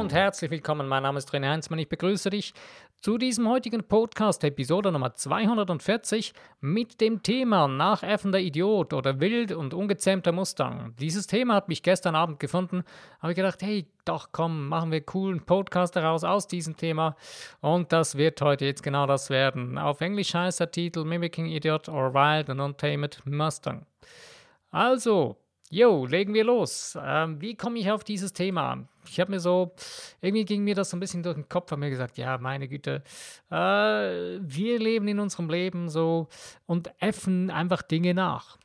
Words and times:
und 0.00 0.14
herzlich 0.14 0.50
willkommen. 0.50 0.88
Mein 0.88 1.02
Name 1.02 1.18
ist 1.18 1.30
René 1.30 1.50
Heinzmann. 1.50 1.78
Ich 1.78 1.90
begrüße 1.90 2.30
dich 2.30 2.54
zu 3.02 3.18
diesem 3.18 3.46
heutigen 3.46 3.84
Podcast, 3.84 4.42
Episode 4.44 4.90
Nummer 4.90 5.14
240, 5.14 6.32
mit 6.62 7.02
dem 7.02 7.22
Thema 7.22 7.68
nachäffender 7.68 8.40
Idiot 8.40 8.94
oder 8.94 9.20
wild 9.20 9.52
und 9.52 9.74
ungezähmter 9.74 10.32
Mustang. 10.32 10.94
Dieses 10.98 11.26
Thema 11.26 11.54
hat 11.54 11.68
mich 11.68 11.82
gestern 11.82 12.14
Abend 12.14 12.40
gefunden. 12.40 12.82
Habe 13.20 13.32
ich 13.32 13.36
gedacht, 13.36 13.60
hey, 13.60 13.88
doch 14.06 14.30
komm, 14.32 14.68
machen 14.68 14.90
wir 14.90 15.02
coolen 15.02 15.44
Podcast 15.44 15.94
daraus 15.96 16.24
aus 16.24 16.48
diesem 16.48 16.78
Thema. 16.78 17.14
Und 17.60 17.92
das 17.92 18.16
wird 18.16 18.40
heute 18.40 18.64
jetzt 18.64 18.82
genau 18.82 19.06
das 19.06 19.28
werden. 19.28 19.76
Auf 19.76 20.00
Englisch 20.00 20.32
heißt 20.32 20.60
der 20.60 20.70
Titel 20.70 21.04
Mimicking 21.04 21.44
Idiot 21.44 21.90
or 21.90 22.14
Wild 22.14 22.48
and 22.48 22.62
Untamed 22.62 23.20
Mustang. 23.26 23.84
Also, 24.70 25.36
Jo, 25.72 26.04
legen 26.04 26.34
wir 26.34 26.42
los. 26.42 26.98
Ähm, 27.00 27.40
wie 27.40 27.54
komme 27.54 27.78
ich 27.78 27.92
auf 27.92 28.02
dieses 28.02 28.32
Thema? 28.32 28.88
Ich 29.06 29.20
habe 29.20 29.30
mir 29.30 29.38
so, 29.38 29.72
irgendwie 30.20 30.44
ging 30.44 30.64
mir 30.64 30.74
das 30.74 30.90
so 30.90 30.96
ein 30.96 31.00
bisschen 31.00 31.22
durch 31.22 31.36
den 31.36 31.48
Kopf, 31.48 31.70
habe 31.70 31.78
mir 31.78 31.90
gesagt, 31.90 32.18
ja, 32.18 32.38
meine 32.38 32.66
Güte, 32.66 33.04
äh, 33.52 33.54
wir 33.54 34.80
leben 34.80 35.06
in 35.06 35.20
unserem 35.20 35.48
Leben 35.48 35.88
so 35.88 36.26
und 36.66 36.90
äffen 36.98 37.50
einfach 37.50 37.82
Dinge 37.82 38.14
nach. 38.14 38.58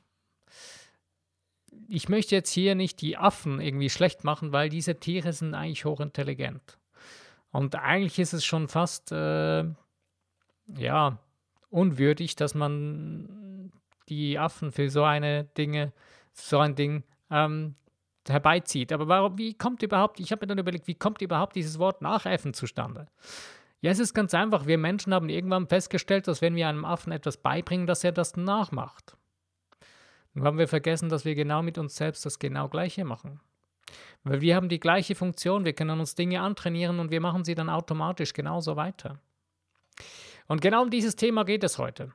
Ich 1.87 2.09
möchte 2.09 2.33
jetzt 2.33 2.49
hier 2.49 2.73
nicht 2.73 3.01
die 3.01 3.17
Affen 3.17 3.61
irgendwie 3.61 3.91
schlecht 3.91 4.23
machen, 4.23 4.51
weil 4.51 4.69
diese 4.69 4.99
Tiere 4.99 5.31
sind 5.31 5.53
eigentlich 5.53 5.85
hochintelligent. 5.85 6.79
Und 7.51 7.75
eigentlich 7.75 8.17
ist 8.17 8.33
es 8.33 8.43
schon 8.43 8.67
fast, 8.67 9.11
äh, 9.11 9.65
ja, 10.75 11.19
unwürdig, 11.69 12.35
dass 12.35 12.55
man 12.55 13.71
die 14.09 14.39
Affen 14.39 14.71
für 14.71 14.89
so 14.89 15.03
eine 15.03 15.43
Dinge 15.43 15.93
so 16.35 16.59
ein 16.59 16.75
Ding 16.75 17.03
ähm, 17.31 17.75
herbeizieht. 18.27 18.91
Aber 18.91 19.07
warum, 19.07 19.37
wie 19.37 19.53
kommt 19.53 19.81
überhaupt, 19.83 20.19
ich 20.19 20.31
habe 20.31 20.43
mir 20.43 20.47
dann 20.47 20.57
überlegt, 20.59 20.87
wie 20.87 20.95
kommt 20.95 21.21
überhaupt 21.21 21.55
dieses 21.55 21.79
Wort 21.79 22.01
Nachäffen 22.01 22.53
zustande? 22.53 23.07
Ja, 23.81 23.91
es 23.91 23.99
ist 23.99 24.13
ganz 24.13 24.33
einfach. 24.33 24.65
Wir 24.65 24.77
Menschen 24.77 25.13
haben 25.13 25.29
irgendwann 25.29 25.67
festgestellt, 25.67 26.27
dass 26.27 26.41
wenn 26.41 26.55
wir 26.55 26.67
einem 26.67 26.85
Affen 26.85 27.11
etwas 27.11 27.37
beibringen, 27.37 27.87
dass 27.87 28.03
er 28.03 28.11
das 28.11 28.35
nachmacht. 28.35 29.17
Nun 30.33 30.45
haben 30.45 30.57
wir 30.57 30.67
vergessen, 30.67 31.09
dass 31.09 31.23
wir 31.23 31.35
genau 31.35 31.61
mit 31.61 31.77
uns 31.77 31.95
selbst 31.95 32.25
das 32.25 32.39
genau 32.39 32.67
Gleiche 32.67 33.05
machen. 33.05 33.39
Weil 34.23 34.41
wir 34.41 34.55
haben 34.55 34.69
die 34.69 34.79
gleiche 34.79 35.15
Funktion, 35.15 35.65
wir 35.65 35.73
können 35.73 35.99
uns 35.99 36.15
Dinge 36.15 36.41
antrainieren 36.41 36.99
und 36.99 37.11
wir 37.11 37.21
machen 37.21 37.45
sie 37.45 37.55
dann 37.55 37.69
automatisch 37.69 38.33
genauso 38.33 38.75
weiter. 38.75 39.19
Und 40.47 40.61
genau 40.61 40.81
um 40.81 40.89
dieses 40.89 41.15
Thema 41.15 41.45
geht 41.45 41.63
es 41.63 41.77
heute. 41.77 42.11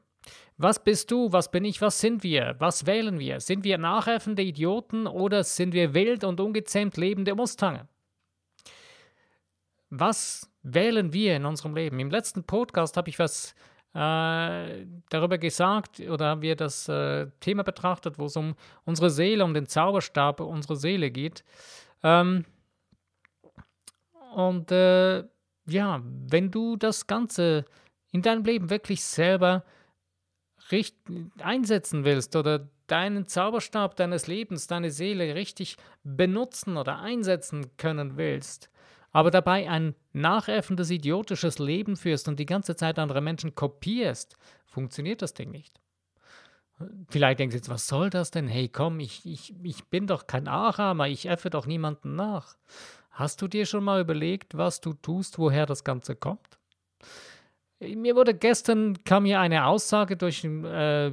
Was 0.56 0.82
bist 0.82 1.10
du? 1.10 1.32
Was 1.32 1.50
bin 1.50 1.64
ich? 1.64 1.80
Was 1.80 2.00
sind 2.00 2.22
wir? 2.22 2.54
Was 2.58 2.86
wählen 2.86 3.18
wir? 3.18 3.40
Sind 3.40 3.64
wir 3.64 3.78
nachäffende 3.78 4.42
Idioten 4.42 5.06
oder 5.06 5.42
sind 5.42 5.72
wir 5.72 5.94
wild 5.94 6.22
und 6.24 6.40
ungezähmt 6.40 6.96
lebende 6.96 7.34
Mustange? 7.34 7.88
Was 9.88 10.50
wählen 10.62 11.12
wir 11.12 11.36
in 11.36 11.46
unserem 11.46 11.74
Leben? 11.74 11.98
Im 11.98 12.10
letzten 12.10 12.44
Podcast 12.44 12.96
habe 12.96 13.08
ich 13.08 13.18
was 13.18 13.54
äh, 13.94 14.86
darüber 15.08 15.38
gesagt 15.38 15.98
oder 16.00 16.26
haben 16.26 16.42
wir 16.42 16.54
das 16.54 16.88
äh, 16.88 17.26
Thema 17.40 17.64
betrachtet, 17.64 18.18
wo 18.18 18.26
es 18.26 18.36
um 18.36 18.54
unsere 18.84 19.10
Seele, 19.10 19.44
um 19.44 19.54
den 19.54 19.66
Zauberstab 19.66 20.40
unserer 20.40 20.76
Seele 20.76 21.10
geht. 21.10 21.42
Ähm, 22.02 22.44
und 24.34 24.70
äh, 24.70 25.24
ja, 25.66 26.02
wenn 26.04 26.50
du 26.50 26.76
das 26.76 27.06
Ganze 27.06 27.64
in 28.12 28.22
deinem 28.22 28.44
Leben 28.44 28.70
wirklich 28.70 29.02
selber 29.02 29.64
richt 30.72 30.96
einsetzen 31.38 32.04
willst 32.04 32.36
oder 32.36 32.68
deinen 32.86 33.26
Zauberstab 33.26 33.96
deines 33.96 34.26
Lebens, 34.26 34.66
deine 34.66 34.90
Seele 34.90 35.34
richtig 35.34 35.76
benutzen 36.02 36.76
oder 36.76 36.98
einsetzen 36.98 37.76
können 37.76 38.16
willst, 38.16 38.70
aber 39.12 39.30
dabei 39.30 39.68
ein 39.68 39.94
nachäffendes, 40.12 40.90
idiotisches 40.90 41.58
Leben 41.58 41.96
führst 41.96 42.28
und 42.28 42.38
die 42.38 42.46
ganze 42.46 42.76
Zeit 42.76 42.98
andere 42.98 43.20
Menschen 43.20 43.54
kopierst, 43.54 44.36
funktioniert 44.66 45.22
das 45.22 45.34
Ding 45.34 45.50
nicht. 45.50 45.80
Vielleicht 47.10 47.40
denkst 47.40 47.52
du 47.52 47.58
jetzt, 47.58 47.68
was 47.68 47.86
soll 47.86 48.08
das 48.08 48.30
denn? 48.30 48.48
Hey, 48.48 48.68
komm, 48.68 49.00
ich, 49.00 49.26
ich, 49.26 49.54
ich 49.62 49.84
bin 49.86 50.06
doch 50.06 50.26
kein 50.26 50.48
Achahmer, 50.48 51.08
ich 51.08 51.26
äffe 51.26 51.50
doch 51.50 51.66
niemanden 51.66 52.16
nach. 52.16 52.56
Hast 53.10 53.42
du 53.42 53.48
dir 53.48 53.66
schon 53.66 53.84
mal 53.84 54.00
überlegt, 54.00 54.56
was 54.56 54.80
du 54.80 54.94
tust, 54.94 55.38
woher 55.38 55.66
das 55.66 55.84
Ganze 55.84 56.16
kommt? 56.16 56.58
Mir 57.80 58.14
wurde 58.14 58.34
gestern, 58.34 59.02
kam 59.04 59.24
hier 59.24 59.40
eine 59.40 59.64
Aussage 59.64 60.16
durch, 60.16 60.44
äh, 60.44 61.12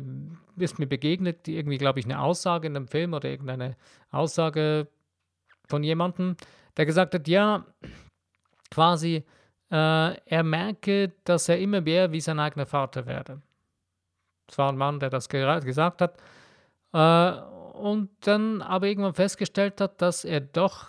ist 0.57 0.79
mir 0.79 0.87
begegnet, 0.87 1.47
irgendwie, 1.47 1.77
glaube 1.77 1.99
ich, 1.99 2.05
eine 2.05 2.19
Aussage 2.19 2.67
in 2.67 2.75
einem 2.75 2.87
Film 2.89 3.13
oder 3.13 3.29
irgendeine 3.29 3.77
Aussage 4.11 4.87
von 5.67 5.83
jemandem, 5.83 6.35
der 6.75 6.85
gesagt 6.85 7.13
hat, 7.13 7.27
ja, 7.27 7.65
quasi, 8.69 9.23
äh, 9.71 10.17
er 10.25 10.43
merke, 10.43 11.13
dass 11.23 11.47
er 11.47 11.57
immer 11.59 11.81
mehr 11.81 12.11
wie 12.11 12.21
sein 12.21 12.39
eigener 12.39 12.65
Vater 12.65 13.05
werde. 13.05 13.41
Das 14.47 14.57
war 14.57 14.69
ein 14.69 14.77
Mann, 14.77 14.99
der 14.99 15.09
das 15.09 15.29
gesagt 15.29 16.01
hat. 16.01 16.17
Äh, 16.93 17.31
und 17.77 18.09
dann 18.21 18.61
aber 18.61 18.87
irgendwann 18.87 19.13
festgestellt 19.13 19.79
hat, 19.79 20.01
dass 20.01 20.25
er 20.25 20.41
doch 20.41 20.87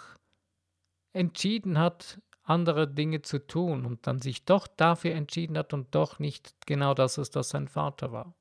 entschieden 1.12 1.78
hat, 1.78 2.18
andere 2.48 2.88
Dinge 2.88 3.22
zu 3.22 3.46
tun 3.46 3.84
und 3.84 4.06
dann 4.06 4.20
sich 4.20 4.44
doch 4.44 4.66
dafür 4.66 5.12
entschieden 5.12 5.58
hat 5.58 5.74
und 5.74 5.94
doch 5.94 6.18
nicht 6.18 6.54
genau 6.66 6.94
das 6.94 7.18
ist, 7.18 7.36
das 7.36 7.50
sein 7.50 7.68
Vater 7.68 8.12
war. 8.12 8.34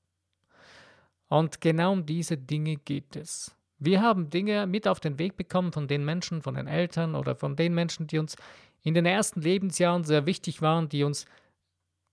Und 1.28 1.59
genau 1.59 1.91
um 1.91 2.06
diese 2.06 2.38
Dinge 2.38 2.78
geht 2.78 3.16
es. 3.16 3.56
Wir 3.79 4.01
haben 4.01 4.29
Dinge 4.29 4.66
mit 4.66 4.88
auf 4.88 5.00
den 5.00 5.19
Weg 5.19 5.35
bekommen 5.35 5.72
von 5.72 5.88
den 5.88 6.06
Menschen, 6.06 6.41
von 6.41 6.56
den 6.56 6.67
Eltern 6.67 7.16
oder 7.16 7.35
von 7.35 7.56
den 7.56 7.73
Menschen, 7.73 8.07
die 8.07 8.17
uns 8.17 8.35
in 8.81 8.94
den 8.94 9.06
ersten 9.06 9.41
Lebensjahren 9.41 10.03
sehr 10.03 10.25
wichtig 10.25 10.62
waren, 10.62 10.90
die 10.90 11.03
uns 11.03 11.25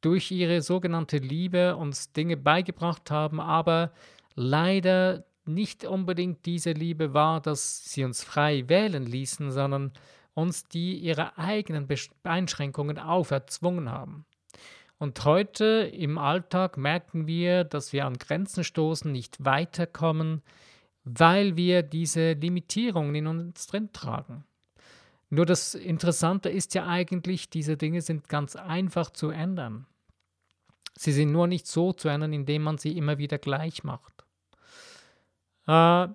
durch 0.00 0.30
ihre 0.30 0.60
sogenannte 0.60 1.18
Liebe 1.18 1.76
uns 1.76 2.12
Dinge 2.12 2.36
beigebracht 2.36 3.10
haben, 3.10 3.40
aber 3.40 3.92
leider 4.34 5.24
nicht 5.46 5.84
unbedingt 5.84 6.44
diese 6.44 6.72
Liebe 6.72 7.14
war, 7.14 7.40
dass 7.40 7.84
sie 7.84 8.04
uns 8.04 8.24
frei 8.24 8.68
wählen 8.68 9.06
ließen, 9.06 9.50
sondern 9.50 9.92
uns 10.34 10.64
die 10.64 10.98
ihre 10.98 11.38
eigenen 11.38 11.88
Einschränkungen 12.24 12.98
auferzwungen 12.98 13.90
haben. 13.90 14.26
Und 14.98 15.24
heute 15.24 15.90
im 15.92 16.18
Alltag 16.18 16.76
merken 16.76 17.26
wir, 17.26 17.64
dass 17.64 17.92
wir 17.92 18.06
an 18.06 18.18
Grenzen 18.18 18.64
stoßen, 18.64 19.10
nicht 19.10 19.44
weiterkommen, 19.44 20.42
weil 21.04 21.56
wir 21.56 21.82
diese 21.82 22.32
Limitierungen 22.32 23.14
in 23.14 23.26
uns 23.26 23.66
drin 23.66 23.92
tragen. 23.92 24.44
Nur 25.30 25.46
das 25.46 25.74
Interessante 25.74 26.48
ist 26.48 26.74
ja 26.74 26.86
eigentlich, 26.86 27.50
diese 27.50 27.76
Dinge 27.76 28.02
sind 28.02 28.28
ganz 28.28 28.56
einfach 28.56 29.10
zu 29.10 29.30
ändern. 29.30 29.86
Sie 30.96 31.12
sind 31.12 31.32
nur 31.32 31.48
nicht 31.48 31.66
so 31.66 31.92
zu 31.92 32.08
ändern, 32.08 32.32
indem 32.32 32.62
man 32.62 32.78
sie 32.78 32.96
immer 32.96 33.18
wieder 33.18 33.38
gleich 33.38 33.82
macht. 33.82 34.24
Äh, 35.66 36.08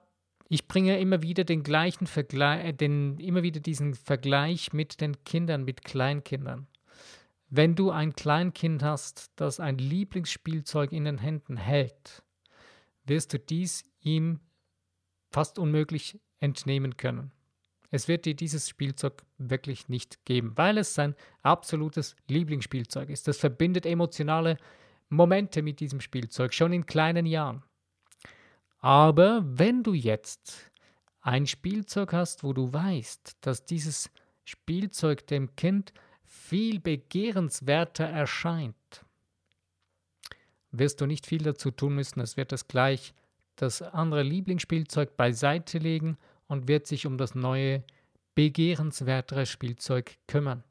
ich 0.49 0.67
bringe 0.67 0.99
immer 0.99 1.21
wieder 1.21 1.43
den 1.43 1.61
gleichen 1.61 2.07
Vergleich, 2.07 2.65
äh, 2.65 2.73
den, 2.73 3.17
immer 3.19 3.43
wieder 3.43 3.59
diesen 3.59 3.93
Vergleich 3.93 4.73
mit 4.73 4.99
den 4.99 5.23
Kindern, 5.23 5.63
mit 5.63 5.83
Kleinkindern. 5.83 6.67
Wenn 7.51 7.75
du 7.75 7.91
ein 7.91 8.13
Kleinkind 8.13 8.83
hast, 8.83 9.31
das 9.35 9.59
ein 9.59 9.77
Lieblingsspielzeug 9.77 10.91
in 10.91 11.05
den 11.05 11.19
Händen 11.19 11.55
hält, 11.55 12.23
wirst 13.05 13.33
du 13.33 13.39
dies 13.39 13.83
ihm 14.01 14.39
fast 15.31 15.59
unmöglich 15.59 16.19
entnehmen 16.39 16.97
können. 16.97 17.31
Es 17.91 18.07
wird 18.07 18.25
dir 18.25 18.35
dieses 18.35 18.69
Spielzeug 18.69 19.23
wirklich 19.37 19.87
nicht 19.87 20.25
geben, 20.25 20.53
weil 20.55 20.77
es 20.77 20.93
sein 20.93 21.15
absolutes 21.41 22.15
Lieblingsspielzeug 22.27 23.09
ist. 23.09 23.27
Das 23.27 23.37
verbindet 23.37 23.85
emotionale 23.85 24.57
Momente 25.09 25.63
mit 25.63 25.79
diesem 25.79 26.01
Spielzeug, 26.01 26.53
schon 26.53 26.71
in 26.71 26.85
kleinen 26.85 27.25
Jahren. 27.25 27.63
Aber 28.79 29.43
wenn 29.45 29.83
du 29.83 29.93
jetzt 29.93 30.71
ein 31.21 31.47
Spielzeug 31.47 32.13
hast, 32.13 32.43
wo 32.43 32.53
du 32.53 32.71
weißt, 32.71 33.37
dass 33.41 33.65
dieses 33.65 34.09
Spielzeug 34.45 35.27
dem 35.27 35.55
Kind 35.55 35.93
viel 36.23 36.79
begehrenswerter 36.79 38.05
erscheint, 38.05 39.05
wirst 40.71 41.01
du 41.01 41.05
nicht 41.05 41.25
viel 41.25 41.43
dazu 41.43 41.71
tun 41.71 41.95
müssen. 41.95 42.19
Es 42.21 42.37
wird 42.37 42.53
es 42.53 42.67
gleich 42.67 43.13
das 43.55 43.81
andere 43.81 44.23
Lieblingsspielzeug 44.23 45.17
beiseite 45.17 45.77
legen 45.77 46.17
und 46.47 46.67
wird 46.67 46.87
sich 46.87 47.05
um 47.05 47.17
das 47.17 47.35
neue, 47.35 47.83
begehrenswertere 48.35 49.45
Spielzeug 49.45 50.17
kümmern. 50.27 50.63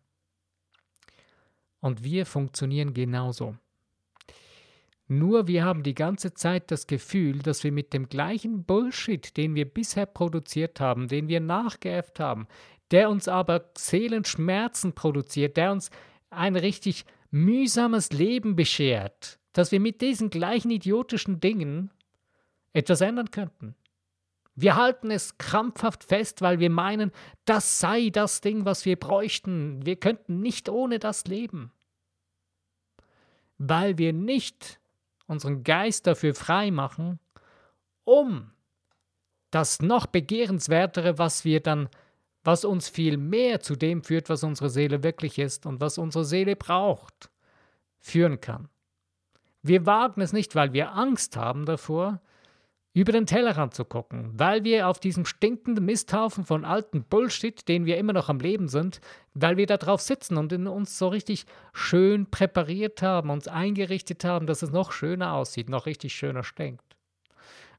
Und 1.81 2.03
wir 2.03 2.25
funktionieren 2.25 2.95
genauso. 2.95 3.57
Nur 5.11 5.49
wir 5.49 5.65
haben 5.65 5.83
die 5.83 5.95
ganze 5.95 6.35
Zeit 6.35 6.71
das 6.71 6.87
Gefühl, 6.87 7.39
dass 7.39 7.65
wir 7.65 7.73
mit 7.73 7.95
dem 7.95 8.11
gleichen 8.11 8.65
Bullshit, 8.65 9.35
den 9.39 9.55
wir 9.55 9.65
bisher 9.65 10.05
produziert 10.05 10.81
haben, 10.81 11.09
den 11.09 11.29
wir 11.29 11.41
nachgeäfft 11.41 12.21
haben, 12.21 12.47
der 12.91 13.09
uns 13.09 13.27
aber 13.27 13.71
Seelenschmerzen 13.77 14.93
produziert, 14.93 15.57
der 15.57 15.73
uns 15.73 15.91
ein 16.29 16.57
richtig 16.57 17.07
mühsames 17.31 18.13
Leben 18.13 18.55
beschert, 18.55 19.39
dass 19.55 19.73
wir 19.73 19.81
mit 19.81 20.03
diesen 20.03 20.29
gleichen 20.29 20.71
idiotischen 20.71 21.41
Dingen 21.41 21.91
etwas 22.75 23.01
ändern 23.01 23.31
könnten. 23.31 23.75
Wir 24.55 24.77
halten 24.77 25.11
es 25.11 25.39
krampfhaft 25.39 26.05
fest, 26.05 26.43
weil 26.43 26.59
wir 26.59 26.69
meinen, 26.69 27.13
das 27.47 27.79
sei 27.79 28.11
das 28.11 28.41
Ding, 28.41 28.65
was 28.65 28.85
wir 28.85 28.97
bräuchten. 28.97 29.87
Wir 29.87 29.97
könnten 29.97 30.41
nicht 30.41 30.69
ohne 30.69 30.99
das 30.99 31.27
leben. 31.27 31.73
Weil 33.57 33.99
wir 33.99 34.13
nicht 34.13 34.81
unseren 35.29 35.63
Geist 35.63 36.07
dafür 36.07 36.35
frei 36.35 36.71
machen, 36.71 37.21
um 38.05 38.51
das 39.51 39.81
noch 39.81 40.07
begehrenswertere, 40.07 41.19
was 41.19 41.45
wir 41.45 41.61
dann, 41.61 41.89
was 42.43 42.65
uns 42.65 42.89
viel 42.89 43.17
mehr 43.17 43.61
zu 43.61 43.77
dem 43.77 44.03
führt, 44.03 44.29
was 44.29 44.43
unsere 44.43 44.71
Seele 44.71 45.03
wirklich 45.03 45.39
ist 45.39 45.67
und 45.67 45.81
was 45.81 45.99
unsere 45.99 46.25
Seele 46.25 46.57
braucht, 46.57 47.31
führen 47.99 48.41
kann. 48.41 48.69
Wir 49.63 49.87
wagen 49.87 50.21
es 50.21 50.33
nicht, 50.33 50.55
weil 50.55 50.73
wir 50.73 50.95
Angst 50.95 51.37
haben 51.37 51.67
davor, 51.67 52.21
über 52.95 53.13
den 53.13 53.27
Tellerrand 53.27 53.75
zu 53.75 53.85
gucken, 53.85 54.31
weil 54.35 54.65
wir 54.65 54.89
auf 54.89 54.99
diesem 54.99 55.25
stinkenden 55.25 55.85
Misthaufen 55.85 56.45
von 56.45 56.65
alten 56.65 57.05
Bullshit, 57.05 57.69
den 57.69 57.85
wir 57.87 57.99
immer 57.99 58.13
noch 58.13 58.29
am 58.29 58.41
Leben 58.41 58.69
sind, 58.69 59.01
weil 59.35 59.57
wir 59.57 59.67
da 59.67 59.77
drauf 59.77 60.01
sitzen 60.01 60.37
und 60.37 60.53
in 60.53 60.67
uns 60.67 60.99
so 60.99 61.09
richtig 61.09 61.47
schön 61.73 62.31
präpariert 62.31 63.03
haben, 63.03 63.31
uns 63.31 63.47
eingerichtet 63.47 64.25
haben, 64.25 64.47
dass 64.47 64.63
es 64.63 64.73
noch 64.73 64.93
schöner 64.93 65.35
aussieht, 65.35 65.69
noch 65.69 65.87
richtig 65.87 66.15
schöner 66.15 66.43
stinkt 66.43 66.89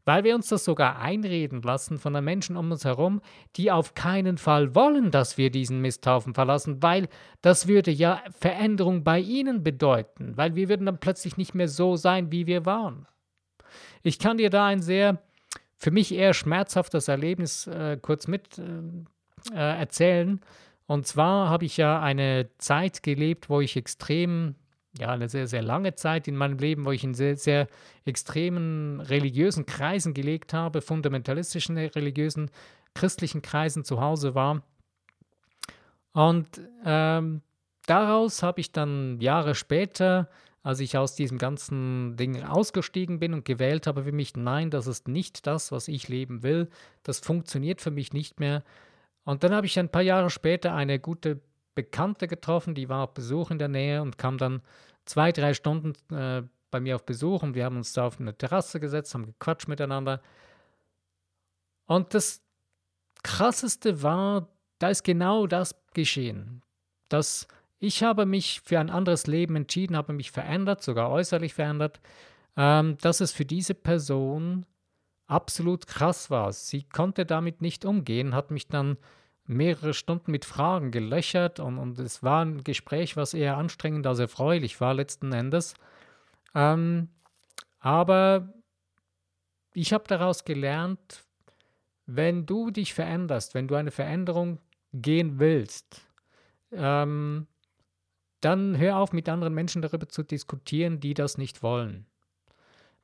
weil 0.09 0.23
wir 0.23 0.33
uns 0.33 0.47
das 0.47 0.65
sogar 0.65 0.97
einreden 0.97 1.61
lassen 1.61 1.99
von 1.99 2.15
den 2.15 2.23
Menschen 2.23 2.57
um 2.57 2.71
uns 2.71 2.83
herum, 2.83 3.21
die 3.55 3.71
auf 3.71 3.93
keinen 3.93 4.39
Fall 4.39 4.73
wollen, 4.73 5.11
dass 5.11 5.37
wir 5.37 5.51
diesen 5.51 5.81
Misthaufen 5.81 6.33
verlassen, 6.33 6.81
weil 6.81 7.07
das 7.43 7.67
würde 7.67 7.91
ja 7.91 8.23
Veränderung 8.39 9.03
bei 9.03 9.19
ihnen 9.19 9.63
bedeuten, 9.63 10.35
weil 10.35 10.55
wir 10.55 10.67
würden 10.67 10.87
dann 10.87 10.99
plötzlich 10.99 11.37
nicht 11.37 11.53
mehr 11.53 11.67
so 11.67 11.95
sein, 11.95 12.31
wie 12.31 12.47
wir 12.47 12.65
waren. 12.65 13.05
Ich 14.03 14.19
kann 14.19 14.37
dir 14.37 14.49
da 14.49 14.65
ein 14.65 14.81
sehr, 14.81 15.21
für 15.77 15.91
mich 15.91 16.13
eher 16.13 16.33
schmerzhaftes 16.33 17.07
Erlebnis 17.07 17.67
äh, 17.67 17.97
kurz 18.01 18.27
mit 18.27 18.57
äh, 18.57 18.63
äh 19.53 19.79
erzählen. 19.79 20.41
Und 20.87 21.05
zwar 21.05 21.49
habe 21.49 21.65
ich 21.65 21.77
ja 21.77 22.01
eine 22.01 22.49
Zeit 22.57 23.03
gelebt, 23.03 23.49
wo 23.49 23.61
ich 23.61 23.77
extrem 23.77 24.55
ja, 24.97 25.09
eine 25.09 25.29
sehr, 25.29 25.47
sehr 25.47 25.61
lange 25.61 25.95
Zeit 25.95 26.27
in 26.27 26.35
meinem 26.35 26.57
Leben, 26.57 26.85
wo 26.85 26.91
ich 26.91 27.03
in 27.03 27.13
sehr, 27.13 27.37
sehr 27.37 27.67
extremen 28.05 28.99
religiösen 29.01 29.65
Kreisen 29.65 30.13
gelegt 30.13 30.53
habe, 30.53 30.81
fundamentalistischen 30.81 31.77
religiösen 31.77 32.49
christlichen 32.95 33.41
Kreisen 33.41 33.83
zu 33.85 34.01
Hause 34.01 34.35
war. 34.35 34.63
Und 36.13 36.47
ähm, 36.85 37.41
daraus 37.85 38.41
habe 38.41 38.61
ich 38.61 38.71
dann 38.71 39.19
Jahre 39.21 39.55
später, 39.55 40.27
als 40.61 40.79
ich 40.79 40.97
aus 40.97 41.15
diesem 41.15 41.37
ganzen 41.37 42.17
Ding 42.17 42.43
ausgestiegen 42.43 43.19
bin 43.19 43.33
und 43.33 43.45
gewählt 43.45 43.87
habe 43.87 44.03
für 44.03 44.11
mich, 44.11 44.35
nein, 44.35 44.69
das 44.69 44.87
ist 44.87 45.07
nicht 45.07 45.47
das, 45.47 45.71
was 45.71 45.87
ich 45.87 46.07
leben 46.09 46.43
will, 46.43 46.69
das 47.03 47.19
funktioniert 47.19 47.81
für 47.81 47.91
mich 47.91 48.13
nicht 48.13 48.39
mehr. 48.39 48.63
Und 49.23 49.43
dann 49.43 49.53
habe 49.53 49.67
ich 49.67 49.79
ein 49.79 49.89
paar 49.89 50.01
Jahre 50.01 50.29
später 50.29 50.73
eine 50.73 50.99
gute 50.99 51.41
Bekannte 51.75 52.27
getroffen, 52.27 52.75
die 52.75 52.89
war 52.89 53.03
auf 53.03 53.13
Besuch 53.13 53.51
in 53.51 53.59
der 53.59 53.67
Nähe 53.69 54.01
und 54.01 54.17
kam 54.17 54.37
dann 54.37 54.61
zwei, 55.05 55.31
drei 55.31 55.53
Stunden 55.53 55.93
äh, 56.13 56.43
bei 56.71 56.79
mir 56.79 56.95
auf 56.95 57.05
Besuch 57.05 57.41
und 57.43 57.55
wir 57.55 57.65
haben 57.65 57.77
uns 57.77 57.93
da 57.93 58.07
auf 58.07 58.19
eine 58.19 58.37
Terrasse 58.37 58.79
gesetzt, 58.79 59.13
haben 59.13 59.25
gequatscht 59.25 59.67
miteinander. 59.67 60.21
Und 61.85 62.13
das 62.13 62.41
Krasseste 63.23 64.03
war, 64.03 64.49
da 64.77 64.89
ist 64.89 65.03
genau 65.03 65.47
das 65.47 65.75
geschehen. 65.93 66.61
Dass 67.09 67.47
ich 67.79 68.03
habe 68.03 68.25
mich 68.25 68.61
für 68.61 68.79
ein 68.79 68.89
anderes 68.89 69.25
Leben 69.27 69.55
entschieden, 69.55 69.95
habe 69.95 70.13
mich 70.13 70.31
verändert, 70.31 70.83
sogar 70.83 71.09
äußerlich 71.09 71.53
verändert, 71.53 72.01
ähm, 72.57 72.97
dass 72.99 73.21
es 73.21 73.31
für 73.31 73.45
diese 73.45 73.73
Person 73.73 74.65
absolut 75.27 75.87
krass 75.87 76.29
war. 76.29 76.51
Sie 76.51 76.83
konnte 76.83 77.25
damit 77.25 77.61
nicht 77.61 77.85
umgehen, 77.85 78.35
hat 78.35 78.51
mich 78.51 78.67
dann 78.67 78.97
mehrere 79.45 79.93
Stunden 79.93 80.31
mit 80.31 80.45
Fragen 80.45 80.91
gelöchert 80.91 81.59
und, 81.59 81.77
und 81.77 81.97
es 81.99 82.21
war 82.21 82.45
ein 82.45 82.63
Gespräch, 82.63 83.17
was 83.17 83.33
eher 83.33 83.57
anstrengend 83.57 84.05
als 84.05 84.19
erfreulich 84.19 84.79
war 84.81 84.93
letzten 84.93 85.31
Endes. 85.31 85.73
Ähm, 86.53 87.09
aber 87.79 88.53
ich 89.73 89.93
habe 89.93 90.03
daraus 90.07 90.43
gelernt, 90.43 91.23
wenn 92.05 92.45
du 92.45 92.71
dich 92.71 92.93
veränderst, 92.93 93.53
wenn 93.53 93.67
du 93.67 93.75
eine 93.75 93.91
Veränderung 93.91 94.59
gehen 94.93 95.39
willst, 95.39 96.01
ähm, 96.71 97.47
dann 98.41 98.77
hör 98.77 98.97
auf 98.97 99.13
mit 99.13 99.29
anderen 99.29 99.53
Menschen 99.53 99.81
darüber 99.81 100.07
zu 100.07 100.23
diskutieren, 100.23 100.99
die 100.99 101.13
das 101.13 101.37
nicht 101.37 101.63
wollen. 101.63 102.05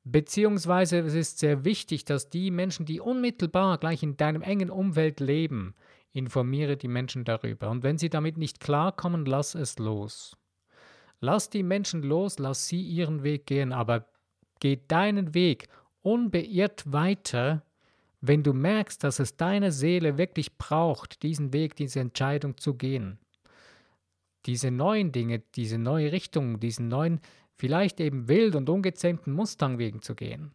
Beziehungsweise 0.04 1.00
es 1.00 1.14
ist 1.16 1.40
sehr 1.40 1.66
wichtig, 1.66 2.06
dass 2.06 2.30
die 2.30 2.52
Menschen, 2.52 2.86
die 2.86 3.00
unmittelbar 3.00 3.78
gleich 3.80 4.04
in 4.04 4.18
deinem 4.18 4.44
engen 4.44 4.70
Umfeld 4.70 5.20
leben, 5.20 5.76
Informiere 6.16 6.78
die 6.78 6.88
Menschen 6.88 7.26
darüber. 7.26 7.70
Und 7.70 7.84
wenn 7.84 7.98
sie 7.98 8.10
damit 8.10 8.38
nicht 8.38 8.62
klarkommen, 8.62 9.26
lass 9.26 9.54
es 9.54 9.78
los. 9.80 10.38
Lass 11.20 11.50
die 11.50 11.62
Menschen 11.62 12.04
los, 12.04 12.40
lass 12.40 12.70
sie 12.70 12.82
ihren 12.82 13.24
Weg 13.24 13.46
gehen, 13.46 13.74
aber 13.74 14.08
geh 14.62 14.80
deinen 14.88 15.34
Weg 15.34 15.68
unbeirrt 16.04 16.90
weiter, 16.94 17.66
wenn 18.22 18.44
du 18.44 18.54
merkst, 18.54 19.04
dass 19.04 19.20
es 19.20 19.36
deine 19.36 19.74
Seele 19.74 20.18
wirklich 20.18 20.58
braucht, 20.58 21.22
diesen 21.22 21.52
Weg, 21.52 21.76
diese 21.76 22.00
Entscheidung 22.00 22.58
zu 22.58 22.76
gehen. 22.76 23.20
Diese 24.46 24.72
neuen 24.72 25.12
Dinge, 25.12 25.40
diese 25.56 25.78
neue 25.78 26.12
Richtung, 26.12 26.60
diesen 26.60 26.88
neuen, 26.88 27.20
vielleicht 27.56 28.00
eben 28.00 28.28
wild 28.28 28.56
und 28.56 28.70
ungezähmten 28.70 29.32
Mustangwegen 29.34 30.02
zu 30.02 30.16
gehen 30.16 30.54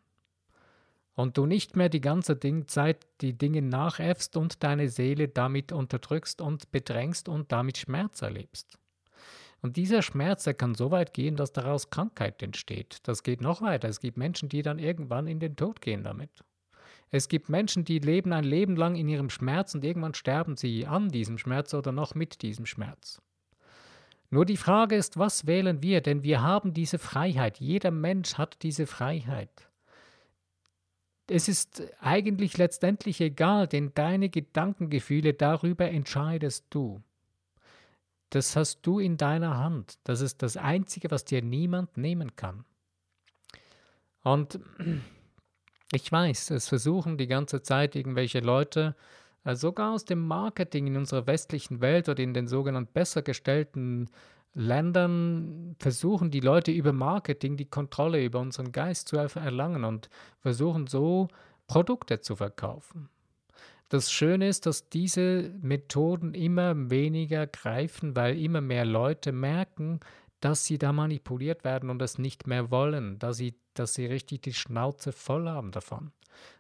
und 1.21 1.37
du 1.37 1.47
nicht 1.47 1.77
mehr 1.77 1.89
die 1.89 2.01
ganze 2.01 2.39
Zeit 2.67 3.07
die 3.21 3.37
Dinge 3.37 3.63
nachäffst 3.63 4.37
und 4.37 4.63
deine 4.63 4.89
Seele 4.89 5.29
damit 5.29 5.73
unterdrückst 5.73 6.41
und 6.41 6.71
bedrängst 6.73 7.29
und 7.29 7.53
damit 7.53 7.79
Schmerz 7.79 8.23
erlebst. 8.23 8.79
Und 9.63 9.77
dieser 9.77 10.01
Schmerz, 10.01 10.45
der 10.45 10.55
kann 10.55 10.75
so 10.75 10.91
weit 10.91 11.13
gehen, 11.13 11.37
dass 11.37 11.53
daraus 11.53 11.91
Krankheit 11.91 12.43
entsteht. 12.43 12.99
Das 13.03 13.23
geht 13.23 13.43
noch 13.43 13.61
weiter. 13.61 13.89
Es 13.89 14.01
gibt 14.01 14.17
Menschen, 14.17 14.49
die 14.49 14.63
dann 14.63 14.79
irgendwann 14.79 15.27
in 15.27 15.39
den 15.39 15.55
Tod 15.55 15.83
gehen 15.83 16.03
damit. 16.03 16.31
Es 17.11 17.29
gibt 17.29 17.51
Menschen, 17.51 17.85
die 17.85 17.99
leben 17.99 18.33
ein 18.33 18.45
Leben 18.45 18.77
lang 18.77 18.95
in 18.95 19.09
ihrem 19.09 19.29
Schmerz 19.29 19.75
und 19.75 19.85
irgendwann 19.85 20.15
sterben 20.15 20.57
sie 20.57 20.87
an 20.87 21.11
diesem 21.11 21.37
Schmerz 21.37 21.75
oder 21.75 21.93
noch 21.93 22.15
mit 22.15 22.41
diesem 22.41 22.65
Schmerz. 22.65 23.21
Nur 24.31 24.47
die 24.47 24.57
Frage 24.57 24.95
ist, 24.95 25.19
was 25.19 25.47
wählen 25.47 25.83
wir? 25.83 26.01
Denn 26.01 26.23
wir 26.23 26.41
haben 26.43 26.73
diese 26.73 26.99
Freiheit. 26.99 27.59
Jeder 27.59 27.91
Mensch 27.91 28.35
hat 28.35 28.63
diese 28.63 28.87
Freiheit 28.87 29.71
es 31.31 31.49
ist 31.49 31.83
eigentlich 32.01 32.59
letztendlich 32.59 33.21
egal, 33.21 33.69
denn 33.69 33.93
deine 33.95 34.29
Gedankengefühle 34.29 35.33
darüber 35.33 35.89
entscheidest 35.89 36.67
du. 36.71 37.03
Das 38.31 38.57
hast 38.57 38.83
du 38.83 38.99
in 38.99 39.17
deiner 39.17 39.57
Hand. 39.59 39.99
Das 40.05 40.21
ist 40.21 40.43
das 40.43 40.57
Einzige, 40.57 41.11
was 41.11 41.25
dir 41.25 41.43
niemand 41.43 41.97
nehmen 41.97 42.37
kann. 42.37 42.65
Und 44.23 44.61
ich 45.93 46.11
weiß, 46.11 46.51
es 46.51 46.69
versuchen 46.69 47.17
die 47.17 47.27
ganze 47.27 47.63
Zeit 47.63 47.97
irgendwelche 47.97 48.41
Leute, 48.41 48.95
äh, 48.97 49.20
sogar 49.45 49.93
aus 49.93 50.05
dem 50.05 50.27
Marketing 50.27 50.87
in 50.87 50.97
unserer 50.97 51.27
westlichen 51.27 51.81
Welt 51.81 52.09
oder 52.09 52.23
in 52.23 52.35
den 52.35 52.47
sogenannten 52.47 52.93
besser 52.93 53.23
gestellten 53.23 54.11
Ländern 54.53 55.77
versuchen 55.79 56.31
die 56.31 56.41
Leute 56.41 56.73
über 56.73 56.93
Marketing 56.93 57.57
die 57.57 57.71
Kontrolle 57.71 58.25
über 58.25 58.41
unseren 58.41 58.73
Geist 58.73 59.09
zu 59.09 59.17
erlangen 59.17 59.85
und 59.85 60.11
versuchen 60.41 60.89
so 60.89 61.29
Produkte 61.69 62.21
zu 62.21 62.35
verkaufen. 62.35 63.09
Das 63.91 64.11
Schöne 64.11 64.49
ist, 64.49 64.67
dass 64.67 64.89
diese 64.89 65.53
Methoden 65.63 66.35
immer 66.35 66.91
weniger 66.91 67.47
greifen, 67.47 68.15
weil 68.17 68.39
immer 68.39 68.61
mehr 68.61 68.85
Leute 68.85 69.33
merken, 69.33 70.01
dass 70.41 70.65
sie 70.65 70.79
da 70.79 70.93
manipuliert 70.93 71.65
werden 71.65 71.91
und 71.91 72.01
es 72.03 72.19
nicht 72.19 72.47
mehr 72.47 72.71
wollen, 72.71 73.19
dass 73.19 73.37
sie, 73.37 73.55
dass 73.75 73.95
sie 73.95 74.07
richtig 74.07 74.43
die 74.43 74.55
Schnauze 74.55 75.13
voll 75.13 75.49
haben 75.49 75.71
davon 75.71 76.13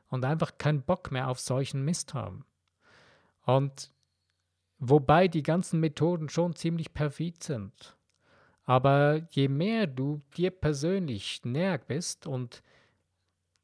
und 0.08 0.25
einfach 0.25 0.58
keinen 0.58 0.82
Bock 0.82 1.10
mehr 1.10 1.28
auf 1.28 1.40
solchen 1.40 1.84
Mist 1.84 2.14
haben. 2.14 2.44
Und 3.57 3.90
Wobei 4.80 5.28
die 5.28 5.42
ganzen 5.42 5.78
Methoden 5.78 6.30
schon 6.30 6.57
ziemlich 6.57 6.95
perfid 6.95 7.42
sind. 7.42 7.99
Aber 8.64 9.26
je 9.30 9.49
mehr 9.49 9.87
du 9.87 10.23
dir 10.37 10.50
persönlich 10.50 11.45
näher 11.45 11.76
bist 11.76 12.26
und 12.26 12.62